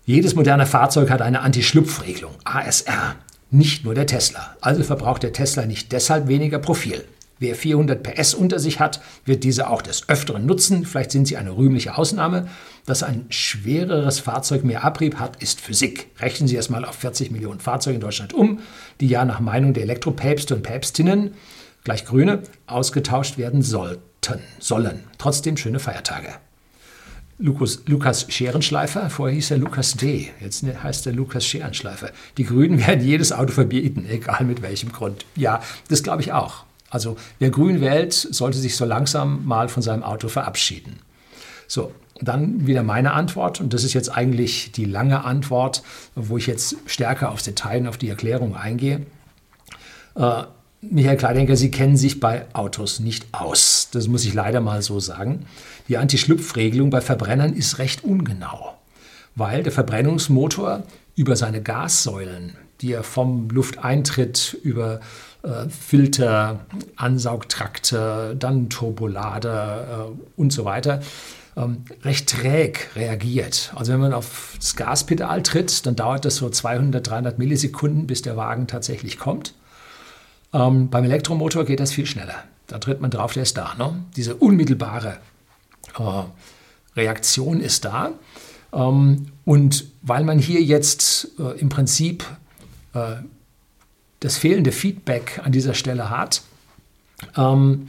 Jedes 0.05 0.37
moderne 0.37 0.67
Fahrzeug 0.67 1.11
hat 1.11 1.20
eine 1.20 1.40
Anti-Schlupfregelung, 1.40 2.34
ASR, 2.44 3.17
nicht 3.50 3.84
nur 3.84 3.94
der 3.94 4.06
Tesla. 4.06 4.55
Also 4.61 4.84
verbraucht 4.84 5.25
der 5.25 5.32
Tesla 5.32 5.67
nicht 5.67 5.90
deshalb 5.90 6.29
weniger 6.29 6.61
Profil. 6.61 7.05
Wer 7.38 7.54
400 7.54 8.02
PS 8.02 8.32
unter 8.32 8.58
sich 8.58 8.80
hat, 8.80 9.00
wird 9.26 9.44
diese 9.44 9.68
auch 9.68 9.82
des 9.82 10.08
Öfteren 10.08 10.46
nutzen. 10.46 10.86
Vielleicht 10.86 11.10
sind 11.10 11.28
sie 11.28 11.36
eine 11.36 11.54
rühmliche 11.54 11.98
Ausnahme. 11.98 12.48
Dass 12.86 13.02
ein 13.02 13.26
schwereres 13.28 14.20
Fahrzeug 14.20 14.64
mehr 14.64 14.84
Abrieb 14.84 15.16
hat, 15.16 15.42
ist 15.42 15.60
Physik. 15.60 16.08
Rechnen 16.18 16.48
Sie 16.48 16.56
erstmal 16.56 16.84
auf 16.84 16.94
40 16.94 17.30
Millionen 17.30 17.60
Fahrzeuge 17.60 17.96
in 17.96 18.00
Deutschland 18.00 18.32
um, 18.32 18.60
die 19.00 19.08
ja 19.08 19.24
nach 19.24 19.40
Meinung 19.40 19.74
der 19.74 19.82
Elektropäpste 19.82 20.54
und 20.54 20.62
Päpstinnen, 20.62 21.34
gleich 21.84 22.06
Grüne, 22.06 22.43
ausgetauscht 22.66 23.36
werden 23.36 23.60
sollten 23.62 24.40
sollen. 24.58 25.05
Trotzdem 25.19 25.56
schöne 25.56 25.78
Feiertage. 25.78 26.28
Lukas, 27.38 27.82
Lukas 27.86 28.26
Scherenschleifer, 28.31 29.10
vorher 29.10 29.34
hieß 29.34 29.50
er 29.50 29.58
Lukas 29.58 29.93
D., 29.93 30.31
jetzt 30.40 30.64
heißt 30.64 31.06
er 31.06 31.12
Lukas 31.12 31.44
Scherenschleifer. 31.44 32.10
Die 32.38 32.44
Grünen 32.44 32.78
werden 32.86 33.05
jedes 33.05 33.31
Auto 33.31 33.52
verbieten, 33.52 34.06
egal 34.08 34.44
mit 34.44 34.62
welchem 34.62 34.90
Grund. 34.90 35.26
Ja, 35.34 35.60
das 35.88 36.02
glaube 36.02 36.22
ich 36.22 36.32
auch. 36.32 36.64
Also 36.90 37.16
wer 37.38 37.50
grün 37.50 37.81
wählt, 37.81 38.12
sollte 38.12 38.58
sich 38.58 38.76
so 38.76 38.84
langsam 38.84 39.44
mal 39.44 39.69
von 39.69 39.82
seinem 39.82 40.02
Auto 40.02 40.28
verabschieden. 40.28 41.00
So, 41.66 41.93
dann 42.20 42.66
wieder 42.66 42.82
meine 42.82 43.12
Antwort, 43.12 43.60
und 43.60 43.74
das 43.74 43.84
ist 43.84 43.93
jetzt 43.93 44.08
eigentlich 44.08 44.72
die 44.72 44.84
lange 44.84 45.24
Antwort, 45.24 45.82
wo 46.14 46.36
ich 46.36 46.46
jetzt 46.46 46.76
stärker 46.86 47.31
aufs 47.31 47.44
Detail 47.44 47.81
und 47.81 47.88
auf 47.88 47.98
die 47.98 48.08
Erklärung 48.08 48.56
eingehe. 48.56 49.05
Äh, 50.14 50.44
Michael 50.82 51.16
Kleidenker, 51.16 51.56
Sie 51.56 51.70
kennen 51.70 51.96
sich 51.96 52.20
bei 52.20 52.46
Autos 52.52 53.00
nicht 53.00 53.26
aus. 53.32 53.88
Das 53.93 54.08
muss 54.08 54.24
ich 54.24 54.34
leider 54.34 54.60
mal 54.60 54.82
so 54.82 55.00
sagen. 55.00 55.46
Die 55.88 55.96
Anti-Schlupfregelung 55.96 56.90
bei 56.90 57.00
Verbrennern 57.00 57.55
ist 57.55 57.78
recht 57.78 58.05
ungenau, 58.05 58.74
weil 59.34 59.62
der 59.62 59.72
Verbrennungsmotor 59.72 60.84
über 61.16 61.34
seine 61.34 61.62
Gassäulen, 61.62 62.56
die 62.81 62.93
er 62.93 63.02
vom 63.02 63.48
Lufteintritt 63.48 64.56
über 64.62 65.00
Filter, 65.69 66.60
Ansaugtrakte, 66.96 68.36
dann 68.38 68.69
Turbolader 68.69 70.08
äh, 70.10 70.41
und 70.41 70.53
so 70.53 70.65
weiter, 70.65 71.00
ähm, 71.56 71.84
recht 72.03 72.29
träg 72.29 72.91
reagiert. 72.96 73.72
Also 73.74 73.93
wenn 73.93 74.00
man 74.00 74.12
auf 74.12 74.55
das 74.56 74.76
Gaspedal 74.76 75.43
tritt, 75.43 75.86
dann 75.86 75.96
dauert 75.96 76.24
das 76.24 76.36
so 76.36 76.50
200, 76.50 77.06
300 77.06 77.38
Millisekunden, 77.38 78.06
bis 78.06 78.22
der 78.22 78.36
Wagen 78.36 78.67
tatsächlich 78.67 79.19
kommt. 79.19 79.55
Ähm, 80.53 80.91
beim 80.91 81.05
Elektromotor 81.05 81.65
geht 81.65 81.81
das 81.81 81.93
viel 81.93 82.06
schneller. 82.06 82.44
Da 82.67 82.79
tritt 82.79 83.00
man 83.00 83.10
drauf, 83.10 83.32
der 83.32 83.44
ist 83.44 83.56
da. 83.56 83.74
Ne? 83.79 84.05
Diese 84.17 84.34
unmittelbare 84.36 85.19
äh, 85.98 86.22
Reaktion 86.96 87.60
ist 87.60 87.84
da. 87.84 88.12
Ähm, 88.72 89.29
und 89.44 89.86
weil 90.03 90.24
man 90.24 90.38
hier 90.38 90.62
jetzt 90.62 91.31
äh, 91.38 91.58
im 91.58 91.69
Prinzip 91.69 92.24
äh, 92.94 93.17
das 94.26 94.36
fehlende 94.36 94.72
Feedback 94.72 95.40
an 95.44 95.52
dieser 95.52 95.74
Stelle 95.74 96.10
hat, 96.10 96.42
ähm, 97.36 97.88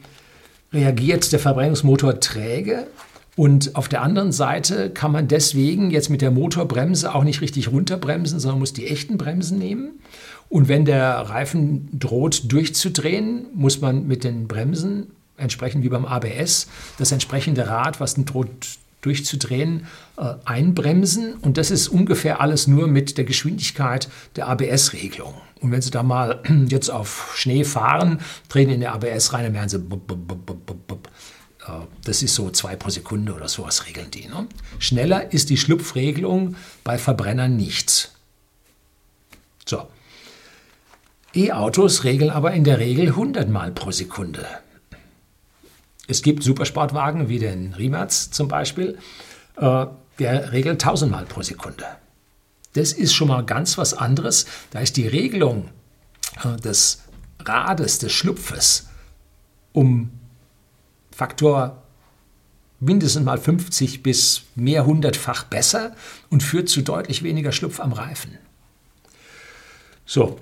reagiert 0.72 1.32
der 1.32 1.39
Verbrennungsmotor 1.39 2.20
träge 2.20 2.88
Und 3.36 3.75
auf 3.75 3.88
der 3.88 4.01
anderen 4.01 4.32
Seite 4.32 4.89
kann 4.89 5.12
man 5.12 5.27
deswegen 5.27 5.91
jetzt 5.91 6.10
mit 6.10 6.22
der 6.22 6.32
Motorbremse 6.32 7.13
auch 7.13 7.24
nicht 7.24 7.41
richtig 7.41 7.72
runterbremsen, 7.72 8.39
sondern 8.39 8.60
muss 8.60 8.74
die 8.74 8.88
echten 8.88 9.17
Bremsen 9.17 9.60
nehmen. 9.60 10.00
Und 10.50 10.67
wenn 10.67 10.86
der 10.86 11.12
Reifen 11.17 11.88
droht 11.91 12.51
durchzudrehen, 12.51 13.48
muss 13.53 13.82
man 13.82 14.08
mit 14.08 14.24
den 14.24 14.48
Bremsen, 14.48 15.08
entsprechend 15.38 15.84
wie 15.84 15.89
beim 15.89 16.06
ABS, 16.06 16.67
das 16.98 17.12
entsprechende 17.12 17.67
Rad, 17.67 18.00
was 18.00 18.15
droht 18.15 18.79
durchzudrehen, 19.01 19.86
äh, 20.18 20.34
einbremsen. 20.46 21.36
Und 21.36 21.58
das 21.58 21.72
ist 21.72 21.88
ungefähr 21.88 22.42
alles 22.42 22.68
nur 22.68 22.88
mit 22.88 23.18
der 23.18 23.25
Geschwindigkeit 23.25 24.10
der 24.36 24.48
ABS-Regelung. 24.48 25.34
Und 25.62 25.72
wenn 25.72 25.82
Sie 25.82 25.92
da 25.92 26.04
mal 26.04 26.42
jetzt 26.68 26.89
auf 26.89 27.34
Schnee 27.36 27.63
fahren, 27.63 28.20
drehen 28.50 28.70
in 28.70 28.80
der 28.80 28.94
ABS 28.94 29.34
rein, 29.34 29.44
dann 29.44 29.54
werden 29.54 29.70
Sie 29.70 29.80
bub, 29.80 30.08
bub, 30.08 30.27
bub, 30.27 31.10
das 32.04 32.24
ist 32.24 32.36
so 32.36 32.50
zwei 32.50 32.75
pro 32.75 32.89
Sekunde 32.89 33.34
oder 33.34 33.48
sowas 33.48 33.86
regeln 33.88 34.10
die. 34.12 34.27
Ne? 34.27 34.48
Schneller 34.80 35.34
ist 35.34 35.50
die 35.50 35.58
Schlupfregelung 35.58 36.56
bei 36.84 36.98
Verbrennern 36.98 37.56
nicht. 37.56 38.12
So. 39.66 39.88
E-Autos 41.34 42.04
regeln 42.04 42.32
aber 42.32 42.54
in 42.54 42.63
der 42.63 42.80
Regel 42.80 43.08
100 43.08 43.50
Mal 43.50 43.72
pro 43.72 43.92
Sekunde. 43.92 44.46
Es 46.08 46.22
gibt 46.22 46.44
Supersportwagen 46.44 47.30
wie 47.30 47.40
den 47.40 47.74
Rimac 47.74 48.12
zum 48.12 48.48
Beispiel, 48.48 48.98
äh, 49.58 49.86
der 50.20 50.52
regelt 50.52 50.82
1000 50.82 51.12
Mal 51.12 51.26
pro 51.26 51.42
Sekunde. 51.42 51.86
Das 52.74 52.94
ist 52.94 53.14
schon 53.14 53.28
mal 53.28 53.44
ganz 53.44 53.78
was 53.78 53.94
anderes. 53.94 54.46
Da 54.72 54.80
ist 54.80 54.98
die 54.98 55.08
Regelung 55.08 55.70
äh, 56.44 56.56
des 56.58 57.04
Rades, 57.40 58.00
des 58.00 58.12
Schlupfes 58.12 58.88
um 59.74 60.12
Faktor 61.12 61.84
mindestens 62.80 63.24
mal 63.24 63.38
50 63.38 64.04
bis 64.04 64.44
mehr 64.56 64.86
hundertfach 64.86 65.44
besser 65.44 65.96
und 66.30 66.44
führt 66.44 66.70
zu 66.70 66.82
deutlich 66.82 67.24
weniger 67.24 67.52
Schlupf 67.52 67.80
am 67.80 67.94
Reifen. 67.94 68.38
So, 70.06 70.40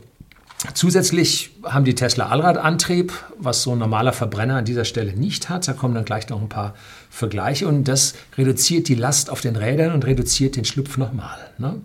zusätzlich 0.73 1.51
haben 1.63 1.85
die 1.85 1.95
Tesla 1.95 2.29
Allradantrieb, 2.29 3.13
was 3.37 3.63
so 3.63 3.71
ein 3.71 3.79
normaler 3.79 4.13
Verbrenner 4.13 4.57
an 4.57 4.65
dieser 4.65 4.85
Stelle 4.85 5.13
nicht 5.13 5.49
hat. 5.49 5.67
Da 5.67 5.73
kommen 5.73 5.95
dann 5.95 6.05
gleich 6.05 6.29
noch 6.29 6.41
ein 6.41 6.49
paar 6.49 6.75
Vergleiche 7.09 7.67
und 7.67 7.85
das 7.85 8.15
reduziert 8.37 8.87
die 8.87 8.95
Last 8.95 9.29
auf 9.29 9.41
den 9.41 9.55
Rädern 9.55 9.93
und 9.93 10.05
reduziert 10.05 10.55
den 10.55 10.65
Schlupf 10.65 10.97
nochmal. 10.97 11.37
Ne? 11.57 11.81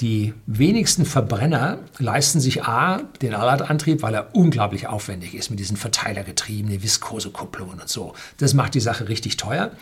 Die 0.00 0.32
wenigsten 0.46 1.04
Verbrenner 1.04 1.78
leisten 1.98 2.40
sich 2.40 2.64
A, 2.64 3.02
den 3.20 3.34
Allradantrieb, 3.34 4.02
weil 4.02 4.14
er 4.14 4.34
unglaublich 4.34 4.86
aufwendig 4.86 5.34
ist 5.34 5.50
mit 5.50 5.58
diesen 5.58 5.76
Verteilergetrieben, 5.76 6.82
Viskosekupplungen 6.82 7.80
und 7.80 7.88
so. 7.88 8.14
Das 8.36 8.54
macht 8.54 8.74
die 8.74 8.80
Sache 8.80 9.08
richtig 9.08 9.36
teuer. 9.36 9.72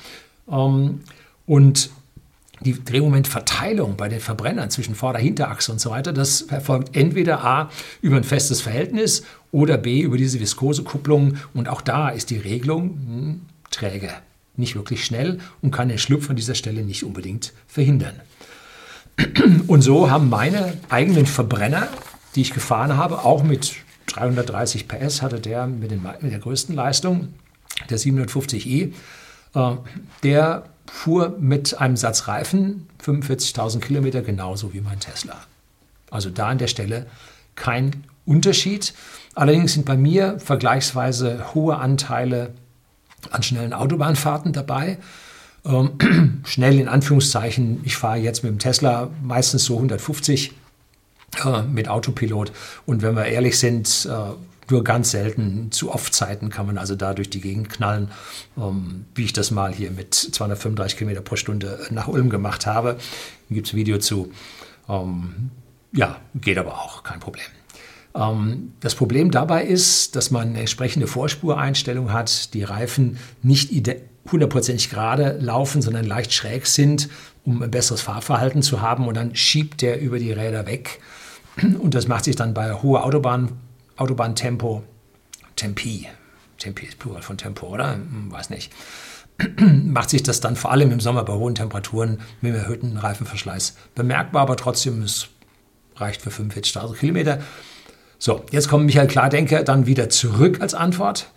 Ähm, 0.51 1.03
und 1.45 1.91
die 2.61 2.83
Drehmomentverteilung 2.83 3.97
bei 3.97 4.09
den 4.09 4.21
Verbrennern 4.21 4.71
zwischen 4.71 4.95
Vorder-, 4.95 5.19
Hinterachse 5.19 5.73
und 5.73 5.81
so 5.81 5.91
weiter, 5.91 6.13
das 6.13 6.43
erfolgt 6.43 6.97
entweder 6.97 7.45
A 7.45 7.71
über 8.01 8.17
ein 8.17 8.25
festes 8.25 8.61
Verhältnis 8.61 9.25
oder 9.53 9.77
B 9.77 10.01
über 10.01 10.17
diese 10.17 10.41
Viskosekupplung. 10.41 11.37
Und 11.55 11.69
auch 11.69 11.81
da 11.81 12.09
ist 12.09 12.31
die 12.31 12.39
Regelung 12.39 12.91
hm, 13.07 13.41
träge, 13.71 14.11
nicht 14.57 14.75
wirklich 14.75 15.05
schnell 15.05 15.39
und 15.61 15.71
kann 15.71 15.89
den 15.89 15.99
Schlupf 15.99 16.31
an 16.31 16.37
dieser 16.37 16.55
Stelle 16.55 16.83
nicht 16.83 17.05
unbedingt 17.05 17.53
verhindern. 17.67 18.21
Und 19.67 19.83
so 19.83 20.11
haben 20.11 20.29
meine 20.29 20.77
eigenen 20.89 21.27
Verbrenner, 21.27 21.89
die 22.35 22.43
ich 22.43 22.53
gefahren 22.53 22.97
habe, 22.97 23.25
auch 23.25 23.43
mit 23.43 23.77
330 24.07 24.89
PS 24.89 25.23
hatte 25.23 25.41
der 25.41 25.67
mit, 25.67 25.91
den, 25.91 26.03
mit 26.21 26.33
der 26.33 26.39
größten 26.39 26.75
Leistung, 26.75 27.35
der 27.91 27.99
750i, 27.99 28.93
äh, 29.55 29.77
der 30.23 30.65
fuhr 30.91 31.37
mit 31.39 31.79
einem 31.81 31.97
Satz 31.97 32.29
Reifen 32.29 32.89
45.000 33.05 33.81
Kilometer 33.81 34.23
genauso 34.23 34.73
wie 34.73 34.81
mein 34.81 35.01
Tesla. 35.01 35.37
Also 36.11 36.31
da 36.31 36.49
an 36.49 36.59
der 36.59 36.69
Stelle 36.69 37.07
kein 37.55 38.05
Unterschied. 38.25 38.95
Allerdings 39.35 39.75
sind 39.75 39.85
bei 39.85 39.97
mir 39.97 40.39
vergleichsweise 40.39 41.55
hohe 41.55 41.77
Anteile 41.77 42.53
an 43.31 43.43
schnellen 43.43 43.73
Autobahnfahrten 43.73 44.53
dabei. 44.53 44.99
Ähm, 45.65 46.43
schnell 46.45 46.79
in 46.79 46.89
Anführungszeichen, 46.89 47.81
ich 47.85 47.97
fahre 47.97 48.19
jetzt 48.19 48.43
mit 48.43 48.53
dem 48.53 48.59
Tesla 48.59 49.11
meistens 49.23 49.65
so 49.65 49.75
150 49.75 50.53
äh, 51.45 51.63
mit 51.63 51.89
Autopilot. 51.89 52.53
Und 52.87 53.03
wenn 53.03 53.17
wir 53.17 53.27
ehrlich 53.27 53.59
sind, 53.59 54.09
äh, 54.11 54.35
nur 54.71 54.85
ganz 54.85 55.11
selten, 55.11 55.71
zu 55.73 55.93
oft 55.93 56.15
Zeiten 56.15 56.51
kann 56.51 56.67
man 56.67 56.79
also 56.79 56.95
da 56.95 57.15
durch 57.15 57.31
die 57.31 57.41
Gegend 57.41 57.71
knallen, 57.71 58.11
ähm, 58.57 59.07
wie 59.15 59.25
ich 59.25 59.33
das 59.33 59.51
mal 59.51 59.73
hier 59.73 59.91
mit 59.91 60.15
235 60.15 60.99
Kilometer 60.99 61.21
pro 61.21 61.37
Stunde 61.37 61.87
nach 61.91 62.09
Ulm 62.09 62.31
gemacht 62.31 62.67
habe. 62.67 62.97
Gibt 63.51 63.67
es 63.67 63.73
ein 63.73 63.77
Video 63.77 63.99
zu. 63.99 64.33
Ähm, 64.89 65.51
ja, 65.93 66.21
geht 66.35 66.59
aber 66.59 66.75
auch, 66.75 67.03
kein 67.03 67.21
Problem. 67.21 67.47
Ähm, 68.15 68.73
das 68.81 68.95
Problem 68.95 69.31
dabei 69.31 69.65
ist, 69.65 70.17
dass 70.17 70.31
man 70.31 70.49
eine 70.49 70.61
entsprechende 70.61 71.07
Vorspureinstellung 71.07 72.13
hat, 72.13 72.55
die 72.55 72.63
Reifen 72.63 73.19
nicht 73.43 73.71
hundertprozentig 74.31 74.91
gerade 74.91 75.39
laufen, 75.41 75.83
sondern 75.83 76.05
leicht 76.05 76.33
schräg 76.33 76.67
sind, 76.67 77.09
um 77.45 77.63
ein 77.63 77.71
besseres 77.71 78.01
Fahrverhalten 78.01 78.63
zu 78.63 78.81
haben. 78.81 79.07
Und 79.07 79.17
dann 79.17 79.35
schiebt 79.37 79.83
der 79.83 80.01
über 80.01 80.19
die 80.19 80.33
Räder 80.33 80.67
weg. 80.67 81.01
Und 81.79 81.95
das 81.95 82.09
macht 82.09 82.25
sich 82.25 82.37
dann 82.37 82.55
bei 82.55 82.73
hoher 82.75 83.05
Autobahn, 83.05 83.53
Autobahntempo, 83.97 84.83
Tempi, 85.57 86.07
Tempi 86.59 86.87
ist 86.87 86.99
Plural 86.99 87.23
von 87.23 87.39
Tempo, 87.39 87.67
oder? 87.67 87.95
Hm, 87.95 88.31
weiß 88.31 88.51
nicht. 88.51 88.73
macht 89.85 90.11
sich 90.11 90.23
das 90.23 90.41
dann 90.41 90.57
vor 90.57 90.73
allem 90.73 90.91
im 90.93 91.01
Sommer 91.01 91.25
bei 91.25 91.35
hohen 91.35 91.55
Temperaturen 91.55 92.21
mit 92.41 92.53
einem 92.53 92.63
erhöhten 92.63 92.97
Reifenverschleiß 92.97 93.77
bemerkbar, 93.95 94.43
aber 94.43 94.57
trotzdem, 94.57 95.03
es 95.03 95.29
reicht 95.97 96.23
für 96.23 96.31
45.000 96.31 96.95
Kilometer. 96.95 97.41
So, 98.19 98.45
jetzt 98.51 98.69
kommt 98.69 98.87
Michael 98.87 99.09
Klardenker 99.09 99.63
dann 99.63 99.87
wieder 99.87 100.09
zurück 100.09 100.61
als 100.61 100.75
Antwort. 100.75 101.31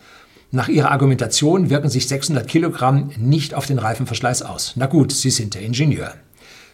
Nach 0.52 0.68
ihrer 0.68 0.92
Argumentation 0.92 1.70
wirken 1.70 1.90
sich 1.90 2.08
600 2.08 2.48
Kilogramm 2.48 3.12
nicht 3.18 3.54
auf 3.54 3.66
den 3.66 3.80
Reifenverschleiß 3.80 4.42
aus. 4.42 4.74
Na 4.76 4.88
gut, 4.88 5.12
Sie 5.12 5.30
sind 5.30 5.54
der 5.54 5.62
Ingenieur. 5.62 6.14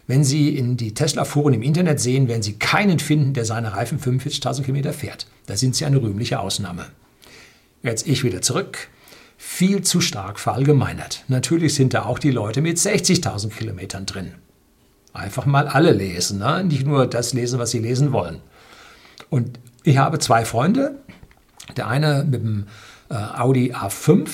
Wenn 0.06 0.22
Sie 0.22 0.56
in 0.56 0.76
die 0.76 0.94
Tesla-Foren 0.94 1.54
im 1.54 1.62
Internet 1.62 2.00
sehen, 2.00 2.28
werden 2.28 2.42
Sie 2.42 2.54
keinen 2.54 2.98
finden, 2.98 3.34
der 3.34 3.44
seine 3.44 3.74
Reifen 3.74 3.98
45.000 3.98 4.62
Kilometer 4.62 4.92
fährt. 4.92 5.26
Da 5.46 5.56
sind 5.56 5.74
Sie 5.74 5.84
eine 5.84 6.00
rühmliche 6.00 6.38
Ausnahme. 6.38 6.86
Jetzt 7.82 8.06
ich 8.06 8.22
wieder 8.22 8.40
zurück. 8.40 8.88
Viel 9.36 9.82
zu 9.82 10.00
stark 10.00 10.38
verallgemeinert. 10.38 11.24
Natürlich 11.28 11.74
sind 11.74 11.92
da 11.92 12.04
auch 12.04 12.18
die 12.18 12.30
Leute 12.30 12.62
mit 12.62 12.78
60.000 12.78 13.50
Kilometern 13.50 14.06
drin. 14.06 14.32
Einfach 15.12 15.46
mal 15.46 15.66
alle 15.66 15.92
lesen, 15.92 16.38
ne? 16.38 16.62
nicht 16.64 16.86
nur 16.86 17.06
das 17.06 17.32
lesen, 17.32 17.58
was 17.58 17.70
Sie 17.70 17.78
lesen 17.78 18.12
wollen. 18.12 18.40
Und 19.28 19.58
ich 19.82 19.98
habe 19.98 20.18
zwei 20.18 20.44
Freunde. 20.44 20.96
Der 21.76 21.88
eine 21.88 22.24
mit 22.24 22.42
dem 22.42 22.66
äh, 23.10 23.14
Audi 23.14 23.72
A5 23.72 24.28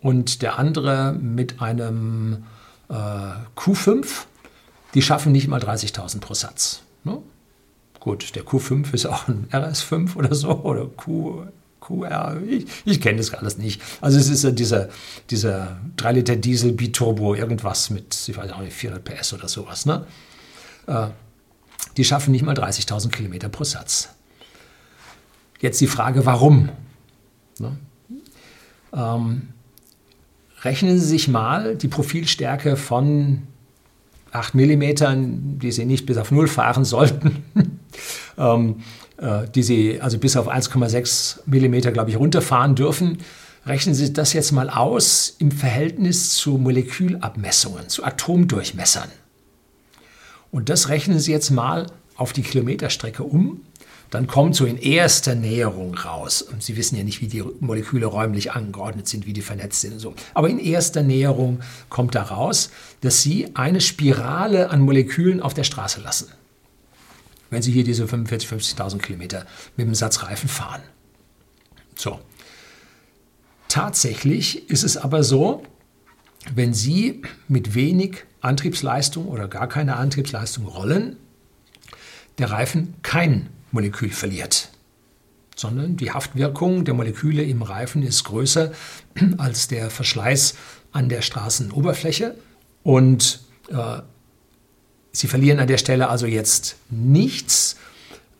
und 0.00 0.42
der 0.42 0.58
andere 0.58 1.12
mit 1.14 1.62
einem 1.62 2.44
äh, 2.88 2.94
Q5. 3.56 4.06
Die 4.94 5.02
schaffen 5.02 5.32
nicht 5.32 5.48
mal 5.48 5.60
30.000 5.60 6.20
pro 6.20 6.34
Satz. 6.34 6.80
Ne? 7.04 7.18
Gut, 8.00 8.34
der 8.34 8.44
Q5 8.44 8.94
ist 8.94 9.06
auch 9.06 9.28
ein 9.28 9.48
RS5 9.50 10.16
oder 10.16 10.34
so 10.34 10.50
oder 10.62 10.86
Q, 10.86 11.46
QR. 11.80 12.40
Ich, 12.46 12.66
ich 12.84 13.00
kenne 13.00 13.18
das 13.18 13.32
alles 13.34 13.58
nicht. 13.58 13.82
Also 14.00 14.18
es 14.18 14.28
ist 14.28 14.44
ja 14.44 14.50
dieser, 14.50 14.88
dieser 15.30 15.78
3 15.96 16.12
Liter 16.12 16.36
Diesel 16.36 16.72
Biturbo, 16.72 17.34
irgendwas 17.34 17.90
mit, 17.90 18.28
ich 18.28 18.36
weiß 18.36 18.52
auch 18.52 18.60
nicht, 18.60 18.72
400 18.72 19.04
PS 19.04 19.32
oder 19.32 19.48
sowas. 19.48 19.86
Ne? 19.86 20.06
Äh, 20.86 21.08
die 21.96 22.04
schaffen 22.04 22.32
nicht 22.32 22.44
mal 22.44 22.54
30.000 22.54 23.10
Kilometer 23.10 23.48
pro 23.48 23.64
Satz. 23.64 24.10
Jetzt 25.60 25.80
die 25.80 25.88
Frage, 25.88 26.24
warum? 26.24 26.68
Ne? 27.58 27.76
Ähm, 28.92 29.48
rechnen 30.62 30.98
Sie 30.98 31.06
sich 31.06 31.28
mal 31.28 31.74
die 31.76 31.88
Profilstärke 31.88 32.76
von 32.76 33.47
8 34.32 34.54
mm, 34.54 35.58
die 35.58 35.72
Sie 35.72 35.84
nicht 35.84 36.06
bis 36.06 36.16
auf 36.16 36.30
0 36.30 36.48
fahren 36.48 36.84
sollten, 36.84 37.44
ähm, 38.38 38.76
äh, 39.18 39.48
die 39.54 39.62
Sie 39.62 40.00
also 40.00 40.18
bis 40.18 40.36
auf 40.36 40.48
1,6 40.48 41.40
mm, 41.46 41.92
glaube 41.92 42.10
ich, 42.10 42.16
runterfahren 42.16 42.74
dürfen. 42.74 43.18
Rechnen 43.66 43.94
Sie 43.94 44.12
das 44.12 44.32
jetzt 44.32 44.52
mal 44.52 44.70
aus 44.70 45.36
im 45.38 45.50
Verhältnis 45.50 46.30
zu 46.30 46.58
Molekülabmessungen, 46.58 47.88
zu 47.88 48.04
Atomdurchmessern. 48.04 49.10
Und 50.50 50.68
das 50.70 50.88
rechnen 50.88 51.18
Sie 51.18 51.32
jetzt 51.32 51.50
mal 51.50 51.86
auf 52.16 52.32
die 52.32 52.42
Kilometerstrecke 52.42 53.22
um 53.22 53.60
dann 54.10 54.26
kommt 54.26 54.56
so 54.56 54.64
in 54.64 54.78
erster 54.78 55.34
Näherung 55.34 55.94
raus. 55.94 56.40
Und 56.40 56.62
Sie 56.62 56.76
wissen 56.76 56.96
ja 56.96 57.04
nicht, 57.04 57.20
wie 57.20 57.28
die 57.28 57.42
Moleküle 57.60 58.06
räumlich 58.06 58.52
angeordnet 58.52 59.06
sind, 59.06 59.26
wie 59.26 59.32
die 59.32 59.42
vernetzt 59.42 59.82
sind 59.82 59.94
und 59.94 59.98
so. 59.98 60.14
Aber 60.34 60.48
in 60.48 60.58
erster 60.58 61.02
Näherung 61.02 61.60
kommt 61.90 62.14
da 62.14 62.22
raus, 62.22 62.70
dass 63.02 63.22
Sie 63.22 63.54
eine 63.54 63.80
Spirale 63.80 64.70
an 64.70 64.80
Molekülen 64.80 65.42
auf 65.42 65.52
der 65.52 65.64
Straße 65.64 66.00
lassen. 66.00 66.28
Wenn 67.50 67.62
Sie 67.62 67.72
hier 67.72 67.84
diese 67.84 68.04
45.000, 68.04 68.76
50.000 68.76 68.98
Kilometer 68.98 69.46
mit 69.76 69.86
dem 69.86 69.94
Satzreifen 69.94 70.48
fahren. 70.48 70.82
So. 71.94 72.18
Tatsächlich 73.68 74.70
ist 74.70 74.84
es 74.84 74.96
aber 74.96 75.22
so, 75.22 75.62
wenn 76.54 76.72
Sie 76.72 77.20
mit 77.48 77.74
wenig 77.74 78.24
Antriebsleistung 78.40 79.26
oder 79.26 79.48
gar 79.48 79.68
keine 79.68 79.96
Antriebsleistung 79.96 80.66
rollen, 80.66 81.16
der 82.38 82.50
Reifen 82.50 82.94
kein 83.02 83.50
Molekül 83.72 84.10
verliert, 84.10 84.70
sondern 85.56 85.96
die 85.96 86.10
Haftwirkung 86.10 86.84
der 86.84 86.94
Moleküle 86.94 87.42
im 87.42 87.62
Reifen 87.62 88.02
ist 88.02 88.24
größer 88.24 88.72
als 89.38 89.68
der 89.68 89.90
Verschleiß 89.90 90.54
an 90.92 91.08
der 91.08 91.22
Straßenoberfläche 91.22 92.34
und 92.82 93.40
äh, 93.70 94.00
Sie 95.10 95.26
verlieren 95.26 95.58
an 95.58 95.66
der 95.66 95.78
Stelle 95.78 96.10
also 96.10 96.26
jetzt 96.26 96.76
nichts, 96.90 97.76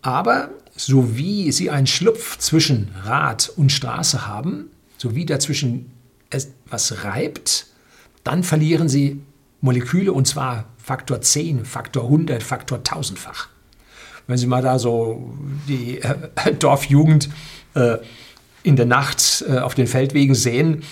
aber 0.03 0.51
so 0.77 1.17
wie 1.17 1.51
Sie 1.51 1.71
einen 1.71 1.87
Schlupf 1.87 2.39
zwischen 2.39 2.91
Rad 3.03 3.51
und 3.57 3.73
Straße 3.73 4.27
haben, 4.27 4.71
so 4.97 5.15
wie 5.15 5.27
dazwischen 5.27 5.91
etwas 6.31 7.05
reibt, 7.05 7.67
dann 8.23 8.45
verlieren 8.45 8.89
Sie 8.89 9.21
Moleküle 9.61 10.13
und 10.13 10.27
zwar 10.29 10.67
Faktor 10.77 11.21
10, 11.21 11.65
Faktor 11.65 12.05
100, 12.05 12.43
Faktor 12.43 12.79
1000-fach. 12.79 13.49
Wenn 14.29 14.37
Sie 14.37 14.47
mal 14.47 14.63
da 14.63 14.79
so 14.79 15.33
die 15.67 16.01
äh, 16.01 16.55
Dorfjugend 16.59 17.31
äh, 17.75 17.97
in 18.63 18.77
der 18.77 18.85
Nacht 18.85 19.43
äh, 19.49 19.59
auf 19.59 19.75
den 19.75 19.87
Feldwegen 19.87 20.35
sehen, 20.35 20.83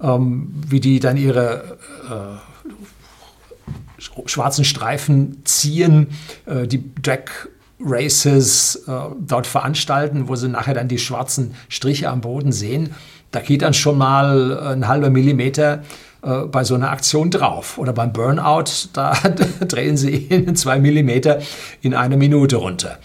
ähm, 0.00 0.54
wie 0.66 0.80
die 0.80 0.98
dann 0.98 1.18
ihre 1.18 1.78
äh, 2.10 4.00
schwarzen 4.24 4.64
Streifen 4.64 5.42
ziehen, 5.44 6.08
äh, 6.46 6.66
die 6.66 6.82
Drag 7.02 7.48
Races 7.78 8.84
äh, 8.88 8.92
dort 9.20 9.46
veranstalten, 9.46 10.28
wo 10.28 10.34
sie 10.34 10.48
nachher 10.48 10.72
dann 10.72 10.88
die 10.88 10.98
schwarzen 10.98 11.54
Striche 11.68 12.08
am 12.08 12.22
Boden 12.22 12.52
sehen. 12.52 12.94
Da 13.32 13.40
geht 13.40 13.60
dann 13.60 13.74
schon 13.74 13.98
mal 13.98 14.58
ein 14.60 14.88
halber 14.88 15.10
Millimeter 15.10 15.82
äh, 16.22 16.42
bei 16.42 16.64
so 16.64 16.74
einer 16.74 16.90
Aktion 16.90 17.30
drauf. 17.30 17.78
Oder 17.78 17.92
beim 17.92 18.12
Burnout, 18.12 18.64
da 18.92 19.12
drehen 19.60 19.96
sie 19.96 20.16
in 20.16 20.56
zwei 20.56 20.78
Millimeter 20.78 21.40
in 21.80 21.94
einer 21.94 22.16
Minute 22.16 22.56
runter. 22.56 22.98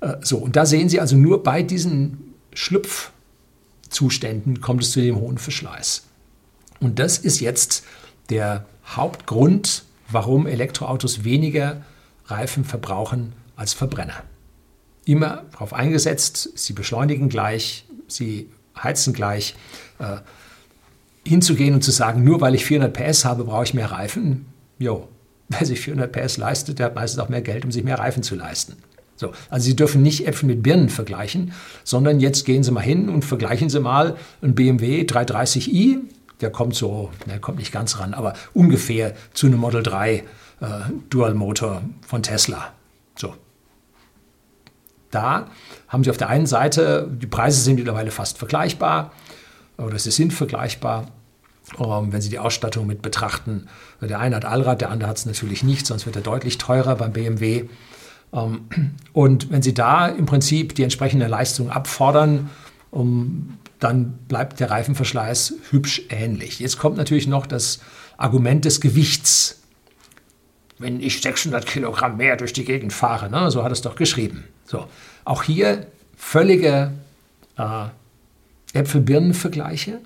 Äh, 0.00 0.16
so, 0.20 0.38
und 0.38 0.56
da 0.56 0.66
sehen 0.66 0.88
Sie 0.88 1.00
also 1.00 1.16
nur 1.16 1.42
bei 1.42 1.62
diesen 1.62 2.34
Schlupfzuständen 2.52 4.60
kommt 4.60 4.82
es 4.82 4.92
zu 4.92 5.00
dem 5.00 5.16
hohen 5.16 5.38
Verschleiß. 5.38 6.04
Und 6.80 6.98
das 6.98 7.18
ist 7.18 7.40
jetzt 7.40 7.84
der 8.30 8.66
Hauptgrund, 8.86 9.84
warum 10.08 10.46
Elektroautos 10.46 11.24
weniger 11.24 11.82
Reifen 12.26 12.64
verbrauchen 12.64 13.32
als 13.56 13.74
Verbrenner. 13.74 14.22
Immer 15.04 15.44
darauf 15.52 15.72
eingesetzt, 15.72 16.50
sie 16.56 16.72
beschleunigen 16.72 17.28
gleich, 17.28 17.86
sie 18.08 18.50
heizen 18.76 19.12
gleich. 19.12 19.54
Äh, 19.98 20.18
hinzugehen 21.26 21.74
und 21.74 21.82
zu 21.82 21.90
sagen, 21.90 22.24
nur 22.24 22.40
weil 22.40 22.54
ich 22.54 22.64
400 22.64 22.92
PS 22.92 23.24
habe, 23.24 23.44
brauche 23.44 23.64
ich 23.64 23.74
mehr 23.74 23.90
Reifen. 23.90 24.46
Jo, 24.78 25.08
wer 25.48 25.66
sich 25.66 25.80
400 25.80 26.12
PS 26.12 26.36
leistet, 26.36 26.78
der 26.78 26.86
hat 26.86 26.94
meistens 26.94 27.20
auch 27.20 27.28
mehr 27.28 27.42
Geld, 27.42 27.64
um 27.64 27.72
sich 27.72 27.84
mehr 27.84 27.98
Reifen 27.98 28.22
zu 28.22 28.34
leisten. 28.34 28.76
So, 29.16 29.32
also 29.48 29.64
Sie 29.64 29.74
dürfen 29.74 30.02
nicht 30.02 30.26
Äpfel 30.26 30.46
mit 30.46 30.62
Birnen 30.62 30.90
vergleichen, 30.90 31.52
sondern 31.84 32.20
jetzt 32.20 32.44
gehen 32.44 32.62
Sie 32.62 32.70
mal 32.70 32.82
hin 32.82 33.08
und 33.08 33.24
vergleichen 33.24 33.70
Sie 33.70 33.80
mal 33.80 34.16
einen 34.42 34.54
BMW 34.54 35.02
330i, 35.02 36.00
der 36.40 36.50
kommt 36.50 36.74
so, 36.74 37.10
der 37.26 37.40
kommt 37.40 37.58
nicht 37.58 37.72
ganz 37.72 37.98
ran, 37.98 38.12
aber 38.12 38.34
ungefähr 38.52 39.14
zu 39.32 39.46
einem 39.46 39.58
Model 39.58 39.82
3 39.82 40.14
äh, 40.14 40.22
Dual 41.08 41.34
Motor 41.34 41.82
von 42.06 42.22
Tesla. 42.22 42.74
So. 43.16 43.34
Da 45.10 45.46
haben 45.88 46.04
Sie 46.04 46.10
auf 46.10 46.18
der 46.18 46.28
einen 46.28 46.46
Seite, 46.46 47.08
die 47.10 47.26
Preise 47.26 47.62
sind 47.62 47.76
mittlerweile 47.76 48.10
fast 48.10 48.36
vergleichbar 48.36 49.12
oder 49.78 49.98
sie 49.98 50.10
sind 50.10 50.32
vergleichbar. 50.32 51.06
Ähm, 51.78 52.12
wenn 52.12 52.20
Sie 52.20 52.30
die 52.30 52.38
Ausstattung 52.38 52.86
mit 52.86 53.02
betrachten, 53.02 53.68
der 54.00 54.20
eine 54.20 54.36
hat 54.36 54.44
Allrad, 54.44 54.80
der 54.80 54.90
andere 54.90 55.08
hat 55.08 55.18
es 55.18 55.26
natürlich 55.26 55.62
nicht, 55.62 55.86
sonst 55.86 56.06
wird 56.06 56.16
er 56.16 56.22
deutlich 56.22 56.58
teurer 56.58 56.96
beim 56.96 57.12
BMW. 57.12 57.64
Ähm, 58.32 58.62
und 59.12 59.50
wenn 59.50 59.62
Sie 59.62 59.74
da 59.74 60.06
im 60.06 60.26
Prinzip 60.26 60.74
die 60.74 60.82
entsprechende 60.82 61.26
Leistung 61.26 61.70
abfordern, 61.70 62.50
dann 63.78 64.18
bleibt 64.28 64.60
der 64.60 64.70
Reifenverschleiß 64.70 65.54
hübsch 65.70 66.02
ähnlich. 66.08 66.60
Jetzt 66.60 66.78
kommt 66.78 66.96
natürlich 66.96 67.26
noch 67.26 67.46
das 67.46 67.80
Argument 68.16 68.64
des 68.64 68.80
Gewichts. 68.80 69.60
Wenn 70.78 71.00
ich 71.00 71.20
600 71.20 71.66
Kilogramm 71.66 72.16
mehr 72.16 72.36
durch 72.36 72.52
die 72.52 72.64
Gegend 72.64 72.92
fahre, 72.92 73.30
ne, 73.30 73.50
so 73.50 73.64
hat 73.64 73.72
es 73.72 73.82
doch 73.82 73.96
geschrieben. 73.96 74.44
So, 74.64 74.86
auch 75.24 75.42
hier 75.42 75.86
völlige 76.16 76.92
äh, 77.58 77.86
Äpfel-Birnen-Vergleiche. 78.72 80.00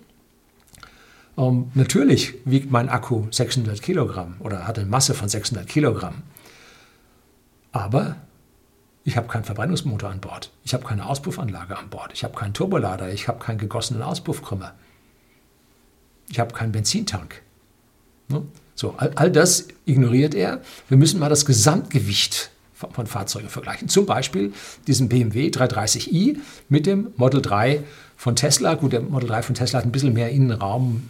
Ähm, 1.41 1.71
natürlich 1.75 2.35
wiegt 2.45 2.71
mein 2.71 2.91
Akku 2.91 3.27
600 3.31 3.81
Kilogramm 3.81 4.37
oder 4.41 4.67
hat 4.67 4.79
eine 4.79 4.87
Masse 4.87 5.15
von 5.15 5.29
600 5.29 5.67
Kilogramm. 5.67 6.23
Aber 7.73 8.17
ich 9.05 9.17
habe 9.17 9.29
keinen 9.29 9.45
Verbrennungsmotor 9.45 10.11
an 10.11 10.21
Bord. 10.21 10.51
Ich 10.65 10.75
habe 10.75 10.85
keine 10.85 11.07
Auspuffanlage 11.07 11.79
an 11.79 11.89
Bord. 11.89 12.13
Ich 12.13 12.25
habe 12.25 12.35
keinen 12.35 12.53
Turbolader. 12.53 13.11
Ich 13.13 13.27
habe 13.27 13.43
keinen 13.43 13.59
gegossenen 13.59 14.03
Auspuffkrümmer. 14.03 14.75
Ich 16.29 16.39
habe 16.39 16.53
keinen 16.53 16.73
Benzintank. 16.73 17.41
Ne? 18.29 18.43
So, 18.75 18.95
all, 18.99 19.13
all 19.15 19.33
das 19.33 19.69
ignoriert 19.87 20.35
er. 20.35 20.61
Wir 20.89 20.99
müssen 20.99 21.19
mal 21.21 21.31
das 21.31 21.47
Gesamtgewicht 21.47 22.51
von 22.75 23.07
Fahrzeugen 23.07 23.49
vergleichen. 23.49 23.89
Zum 23.89 24.07
Beispiel 24.07 24.53
diesen 24.87 25.09
BMW 25.09 25.49
330i 25.49 26.39
mit 26.69 26.87
dem 26.87 27.13
Model 27.17 27.43
3 27.43 27.83
von 28.17 28.37
Tesla. 28.37 28.75
Gut, 28.75 28.93
der 28.93 29.01
Model 29.01 29.29
3 29.29 29.43
von 29.43 29.55
Tesla 29.55 29.79
hat 29.79 29.87
ein 29.87 29.93
bisschen 29.93 30.13
mehr 30.13 30.31
Innenraum, 30.31 31.09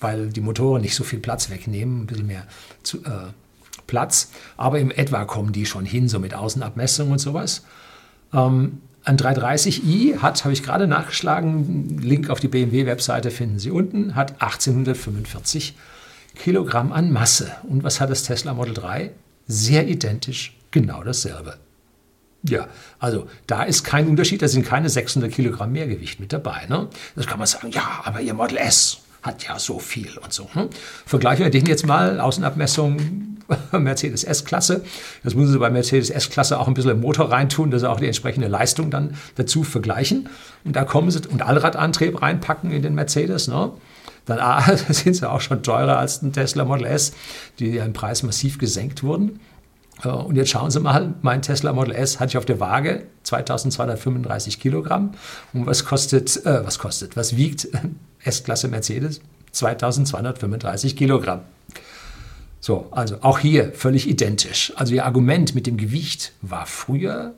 weil 0.00 0.28
die 0.28 0.40
Motoren 0.40 0.82
nicht 0.82 0.94
so 0.94 1.04
viel 1.04 1.18
Platz 1.18 1.50
wegnehmen, 1.50 2.02
ein 2.02 2.06
bisschen 2.06 2.26
mehr 2.26 2.46
zu, 2.82 2.98
äh, 3.04 3.32
Platz. 3.88 4.30
Aber 4.56 4.78
im 4.78 4.92
etwa 4.92 5.24
kommen 5.24 5.52
die 5.52 5.66
schon 5.66 5.84
hin, 5.84 6.08
so 6.08 6.20
mit 6.20 6.34
Außenabmessung 6.34 7.10
und 7.10 7.18
sowas. 7.18 7.64
Ähm, 8.32 8.80
ein 9.04 9.16
330i 9.16 10.18
hat, 10.18 10.44
habe 10.44 10.52
ich 10.52 10.62
gerade 10.62 10.86
nachgeschlagen, 10.86 11.98
Link 11.98 12.30
auf 12.30 12.40
die 12.40 12.48
BMW-Webseite 12.48 13.30
finden 13.30 13.58
Sie 13.58 13.70
unten, 13.70 14.14
hat 14.14 14.40
1845 14.42 15.74
Kilogramm 16.36 16.92
an 16.92 17.10
Masse. 17.10 17.50
Und 17.68 17.82
was 17.82 18.00
hat 18.00 18.10
das 18.10 18.22
Tesla 18.22 18.54
Model 18.54 18.74
3? 18.74 19.10
Sehr 19.46 19.88
identisch 19.88 20.56
genau 20.70 21.02
dasselbe. 21.02 21.56
Ja, 22.42 22.68
also 23.00 23.26
da 23.46 23.64
ist 23.64 23.82
kein 23.82 24.06
Unterschied, 24.06 24.42
da 24.42 24.48
sind 24.48 24.64
keine 24.64 24.88
600 24.88 25.32
Kilogramm 25.32 25.72
Mehrgewicht 25.72 26.20
mit 26.20 26.32
dabei. 26.32 26.66
Ne? 26.68 26.88
Das 27.16 27.26
kann 27.26 27.38
man 27.38 27.48
sagen, 27.48 27.70
ja, 27.70 28.02
aber 28.04 28.20
Ihr 28.20 28.34
Model 28.34 28.58
S 28.58 28.98
hat 29.28 29.46
ja 29.46 29.58
so 29.58 29.78
viel 29.78 30.18
und 30.18 30.32
so. 30.32 30.48
Ne? 30.54 30.68
Vergleichen 31.06 31.44
wir 31.44 31.50
den 31.50 31.66
jetzt 31.66 31.86
mal, 31.86 32.18
Außenabmessung 32.18 33.38
Mercedes 33.72 34.24
S-Klasse. 34.24 34.84
Das 35.22 35.34
müssen 35.34 35.52
Sie 35.52 35.58
bei 35.58 35.70
Mercedes 35.70 36.10
S-Klasse 36.10 36.58
auch 36.58 36.66
ein 36.66 36.74
bisschen 36.74 36.90
im 36.90 37.00
Motor 37.00 37.30
reintun, 37.30 37.70
dass 37.70 37.82
Sie 37.82 37.90
auch 37.90 38.00
die 38.00 38.06
entsprechende 38.06 38.48
Leistung 38.48 38.90
dann 38.90 39.16
dazu 39.36 39.62
vergleichen. 39.62 40.28
Und 40.64 40.76
da 40.76 40.84
kommen 40.84 41.10
Sie 41.10 41.20
und 41.28 41.42
Allradantrieb 41.42 42.20
reinpacken 42.20 42.70
in 42.70 42.82
den 42.82 42.94
Mercedes. 42.94 43.48
Ne? 43.48 43.72
Dann 44.26 44.38
A, 44.40 44.76
sind 44.76 45.14
sie 45.14 45.30
auch 45.30 45.40
schon 45.40 45.62
teurer 45.62 45.98
als 45.98 46.22
ein 46.22 46.32
Tesla 46.32 46.64
Model 46.64 46.86
S, 46.86 47.12
die 47.58 47.70
ja 47.70 47.84
im 47.84 47.92
Preis 47.92 48.22
massiv 48.22 48.58
gesenkt 48.58 49.02
wurden. 49.02 49.40
Äh, 50.04 50.08
und 50.08 50.36
jetzt 50.36 50.50
schauen 50.50 50.70
Sie 50.70 50.80
mal, 50.80 51.14
mein 51.22 51.42
Tesla 51.42 51.72
Model 51.72 51.94
S 51.94 52.20
hatte 52.20 52.30
ich 52.30 52.38
auf 52.38 52.44
der 52.44 52.60
Waage 52.60 53.06
2235 53.24 54.60
Kilogramm. 54.60 55.12
Und 55.52 55.66
was 55.66 55.84
kostet, 55.84 56.44
äh, 56.44 56.64
was 56.64 56.78
kostet, 56.78 57.16
was 57.16 57.36
wiegt 57.36 57.68
S-Klasse 58.28 58.68
Mercedes? 58.68 59.20
2235 59.52 60.96
Kilogramm. 60.96 61.40
So, 62.60 62.88
also 62.90 63.18
auch 63.22 63.38
hier 63.38 63.72
völlig 63.72 64.08
identisch. 64.08 64.72
Also 64.76 64.94
Ihr 64.94 65.06
Argument 65.06 65.54
mit 65.54 65.66
dem 65.66 65.76
Gewicht 65.76 66.32
war 66.42 66.66
früher 66.66 67.34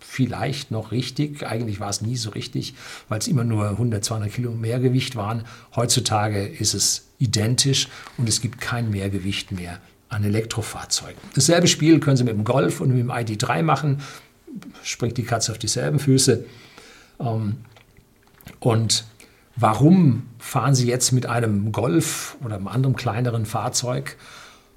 vielleicht 0.00 0.70
noch 0.70 0.92
richtig. 0.92 1.46
Eigentlich 1.46 1.78
war 1.78 1.90
es 1.90 2.00
nie 2.00 2.16
so 2.16 2.30
richtig, 2.30 2.74
weil 3.08 3.18
es 3.18 3.28
immer 3.28 3.44
nur 3.44 3.68
100, 3.68 4.02
200 4.04 4.32
Kilo 4.32 4.50
mehr 4.50 4.80
Gewicht 4.80 5.14
waren. 5.16 5.44
Heutzutage 5.74 6.46
ist 6.46 6.74
es 6.74 7.08
identisch 7.18 7.88
und 8.16 8.28
es 8.28 8.40
gibt 8.40 8.60
kein 8.60 8.90
Mehrgewicht 8.90 9.52
mehr 9.52 9.78
an 10.08 10.24
Elektrofahrzeugen. 10.24 11.20
Dasselbe 11.34 11.66
Spiel 11.66 12.00
können 12.00 12.16
Sie 12.16 12.24
mit 12.24 12.34
dem 12.34 12.44
Golf 12.44 12.80
und 12.80 12.88
mit 12.88 12.98
dem 12.98 13.10
ID3 13.10 13.62
machen. 13.62 14.00
Springt 14.82 15.18
die 15.18 15.24
Katze 15.24 15.52
auf 15.52 15.58
dieselben 15.58 15.98
Füße. 15.98 16.44
Ähm, 17.20 17.56
und 18.60 19.04
warum 19.56 20.28
fahren 20.38 20.74
Sie 20.74 20.86
jetzt 20.86 21.12
mit 21.12 21.26
einem 21.26 21.72
Golf 21.72 22.36
oder 22.44 22.56
einem 22.56 22.68
anderen 22.68 22.96
kleineren 22.96 23.46
Fahrzeug 23.46 24.16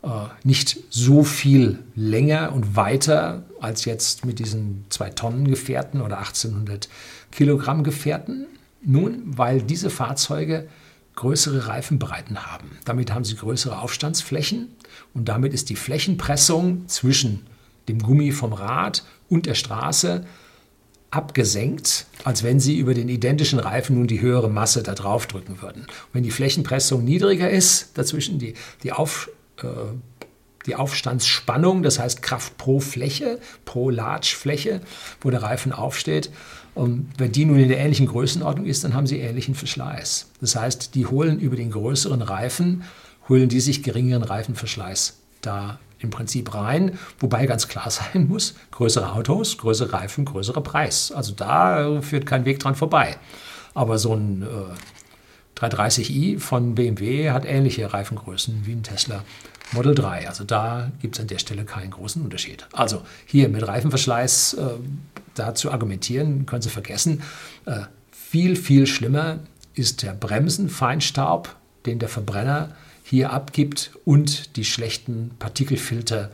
äh, 0.02 0.08
nicht 0.44 0.78
so 0.90 1.24
viel 1.24 1.80
länger 1.96 2.54
und 2.54 2.76
weiter 2.76 3.44
als 3.60 3.86
jetzt 3.86 4.26
mit 4.26 4.40
diesen 4.40 4.86
2 4.90 5.10
Tonnen 5.12 5.48
Gefährten 5.48 6.02
oder 6.02 6.20
1800 6.20 6.90
Kilogramm 7.32 7.84
Gefährten? 7.84 8.48
Nun, 8.82 9.22
weil 9.26 9.62
diese 9.62 9.90
Fahrzeuge 9.90 10.68
größere 11.16 11.68
Reifenbreiten 11.68 12.46
haben. 12.46 12.78
Damit 12.86 13.14
haben 13.14 13.26
sie 13.26 13.36
größere 13.36 13.80
Aufstandsflächen 13.80 14.70
und 15.14 15.28
damit 15.28 15.54
ist 15.54 15.70
die 15.70 15.76
Flächenpressung 15.76 16.88
zwischen 16.88 17.46
dem 17.90 18.02
Gummi 18.02 18.32
vom 18.32 18.54
Rad 18.54 19.04
und 19.28 19.46
der 19.46 19.56
Straße 19.56 20.26
abgesenkt, 21.12 22.06
als 22.24 22.44
wenn 22.44 22.60
Sie 22.60 22.78
über 22.78 22.94
den 22.94 23.10
identischen 23.10 23.60
Reifen 23.60 23.96
nun 23.98 24.08
die 24.08 24.22
höhere 24.22 24.50
Masse 24.50 24.84
da 24.84 24.94
drauf 24.94 25.28
drücken 25.28 25.62
würden. 25.62 25.84
Und 25.84 26.14
wenn 26.14 26.24
die 26.24 26.32
Flächenpressung 26.32 27.04
niedriger 27.04 27.50
ist, 27.50 27.98
dazwischen 27.98 28.40
die, 28.40 28.54
die, 28.84 28.92
Auf, 28.92 29.30
äh, 29.62 29.68
die 30.66 30.76
Aufstandsspannung, 30.76 31.84
das 31.84 32.00
heißt 32.00 32.22
Kraft 32.22 32.58
pro 32.58 32.80
Fläche, 32.80 33.40
pro 33.66 33.90
Large-Fläche, 33.90 34.82
wo 35.22 35.30
der 35.30 35.42
Reifen 35.42 35.72
aufsteht, 35.72 36.30
und 36.76 37.10
wenn 37.18 37.32
die 37.32 37.46
nun 37.46 37.60
in 37.60 37.68
der 37.68 37.80
ähnlichen 37.80 38.06
Größenordnung 38.08 38.66
ist, 38.66 38.84
dann 38.84 38.94
haben 38.94 39.08
sie 39.08 39.20
ähnlichen 39.20 39.56
Verschleiß. 39.56 40.28
Das 40.40 40.56
heißt, 40.56 40.96
die 40.96 41.08
holen 41.08 41.40
über 41.40 41.56
den 41.56 41.72
größeren 41.72 42.22
Reifen, 42.22 42.84
holen 43.28 43.50
die 43.50 43.60
sich 43.60 43.84
geringeren 43.84 44.24
Reifenverschleiß 44.24 45.18
da 45.42 45.80
im 46.00 46.10
Prinzip 46.10 46.54
rein, 46.54 46.98
wobei 47.20 47.46
ganz 47.46 47.68
klar 47.68 47.90
sein 47.92 48.28
muss, 48.28 48.56
größere 48.72 49.14
Autos, 49.14 49.58
größere 49.58 49.94
Reifen, 49.94 50.26
größerer 50.26 50.62
Preis. 50.62 51.12
Also 51.12 51.34
da 51.34 52.02
führt 52.02 52.26
kein 52.26 52.46
Weg 52.46 52.60
dran 52.60 52.76
vorbei. 52.76 53.18
Aber 53.74 53.98
so 53.98 54.14
ein 54.14 54.42
äh, 54.42 55.60
330i 55.60 56.40
von 56.40 56.76
BMW 56.76 57.32
hat 57.32 57.46
ähnliche 57.46 57.92
Reifengrößen 57.94 58.66
wie 58.66 58.72
ein 58.72 58.84
Tesla 58.84 59.24
Model 59.72 59.94
3. 59.94 60.28
Also 60.28 60.44
da 60.44 60.92
gibt 61.02 61.16
es 61.16 61.22
an 61.22 61.28
der 61.28 61.40
Stelle 61.40 61.64
keinen 61.66 61.92
großen 61.92 62.22
Unterschied. 62.22 62.66
Also 62.74 63.04
hier 63.26 63.50
mit 63.50 63.68
Reifenverschleiß 63.68 64.54
äh, 64.54 64.64
da 65.36 65.54
zu 65.54 65.72
argumentieren, 65.72 66.46
können 66.46 66.62
Sie 66.62 66.70
vergessen. 66.70 67.22
Äh, 67.66 67.82
viel, 68.12 68.56
viel 68.56 68.88
schlimmer 68.88 69.40
ist 69.76 70.04
der 70.04 70.14
Bremsenfeinstaub, 70.14 71.56
den 71.86 72.00
der 72.00 72.10
Verbrenner 72.10 72.76
hier 73.10 73.32
abgibt 73.32 73.92
und 74.06 74.56
die 74.56 74.66
schlechten 74.66 75.32
Partikelfilter, 75.40 76.32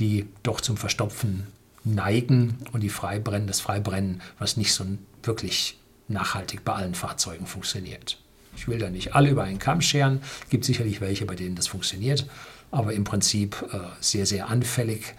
die 0.00 0.26
doch 0.42 0.60
zum 0.60 0.76
Verstopfen 0.76 1.46
neigen 1.84 2.58
und 2.72 2.80
die 2.80 2.88
Freibrennen, 2.88 3.46
das 3.46 3.60
Freibrennen, 3.60 4.20
was 4.38 4.56
nicht 4.56 4.72
so 4.72 4.84
wirklich 5.22 5.78
nachhaltig 6.08 6.64
bei 6.64 6.72
allen 6.72 6.94
Fahrzeugen 6.94 7.46
funktioniert. 7.46 8.18
Ich 8.56 8.66
will 8.66 8.78
da 8.78 8.90
nicht 8.90 9.14
alle 9.14 9.30
über 9.30 9.44
einen 9.44 9.60
Kamm 9.60 9.80
scheren, 9.80 10.20
es 10.42 10.50
gibt 10.50 10.64
sicherlich 10.64 11.00
welche, 11.00 11.26
bei 11.26 11.36
denen 11.36 11.54
das 11.54 11.68
funktioniert, 11.68 12.26
aber 12.72 12.92
im 12.92 13.04
Prinzip 13.04 13.64
äh, 13.72 13.78
sehr, 14.00 14.26
sehr 14.26 14.48
anfällig 14.48 15.14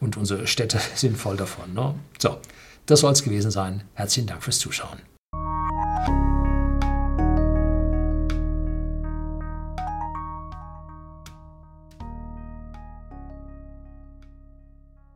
und 0.00 0.16
unsere 0.16 0.48
Städte 0.48 0.80
sind 0.96 1.16
voll 1.16 1.36
davon. 1.36 1.72
Ne? 1.72 1.94
So, 2.18 2.40
das 2.86 3.00
soll 3.00 3.12
es 3.12 3.22
gewesen 3.22 3.52
sein. 3.52 3.84
Herzlichen 3.94 4.26
Dank 4.26 4.42
fürs 4.42 4.58
Zuschauen. 4.58 4.98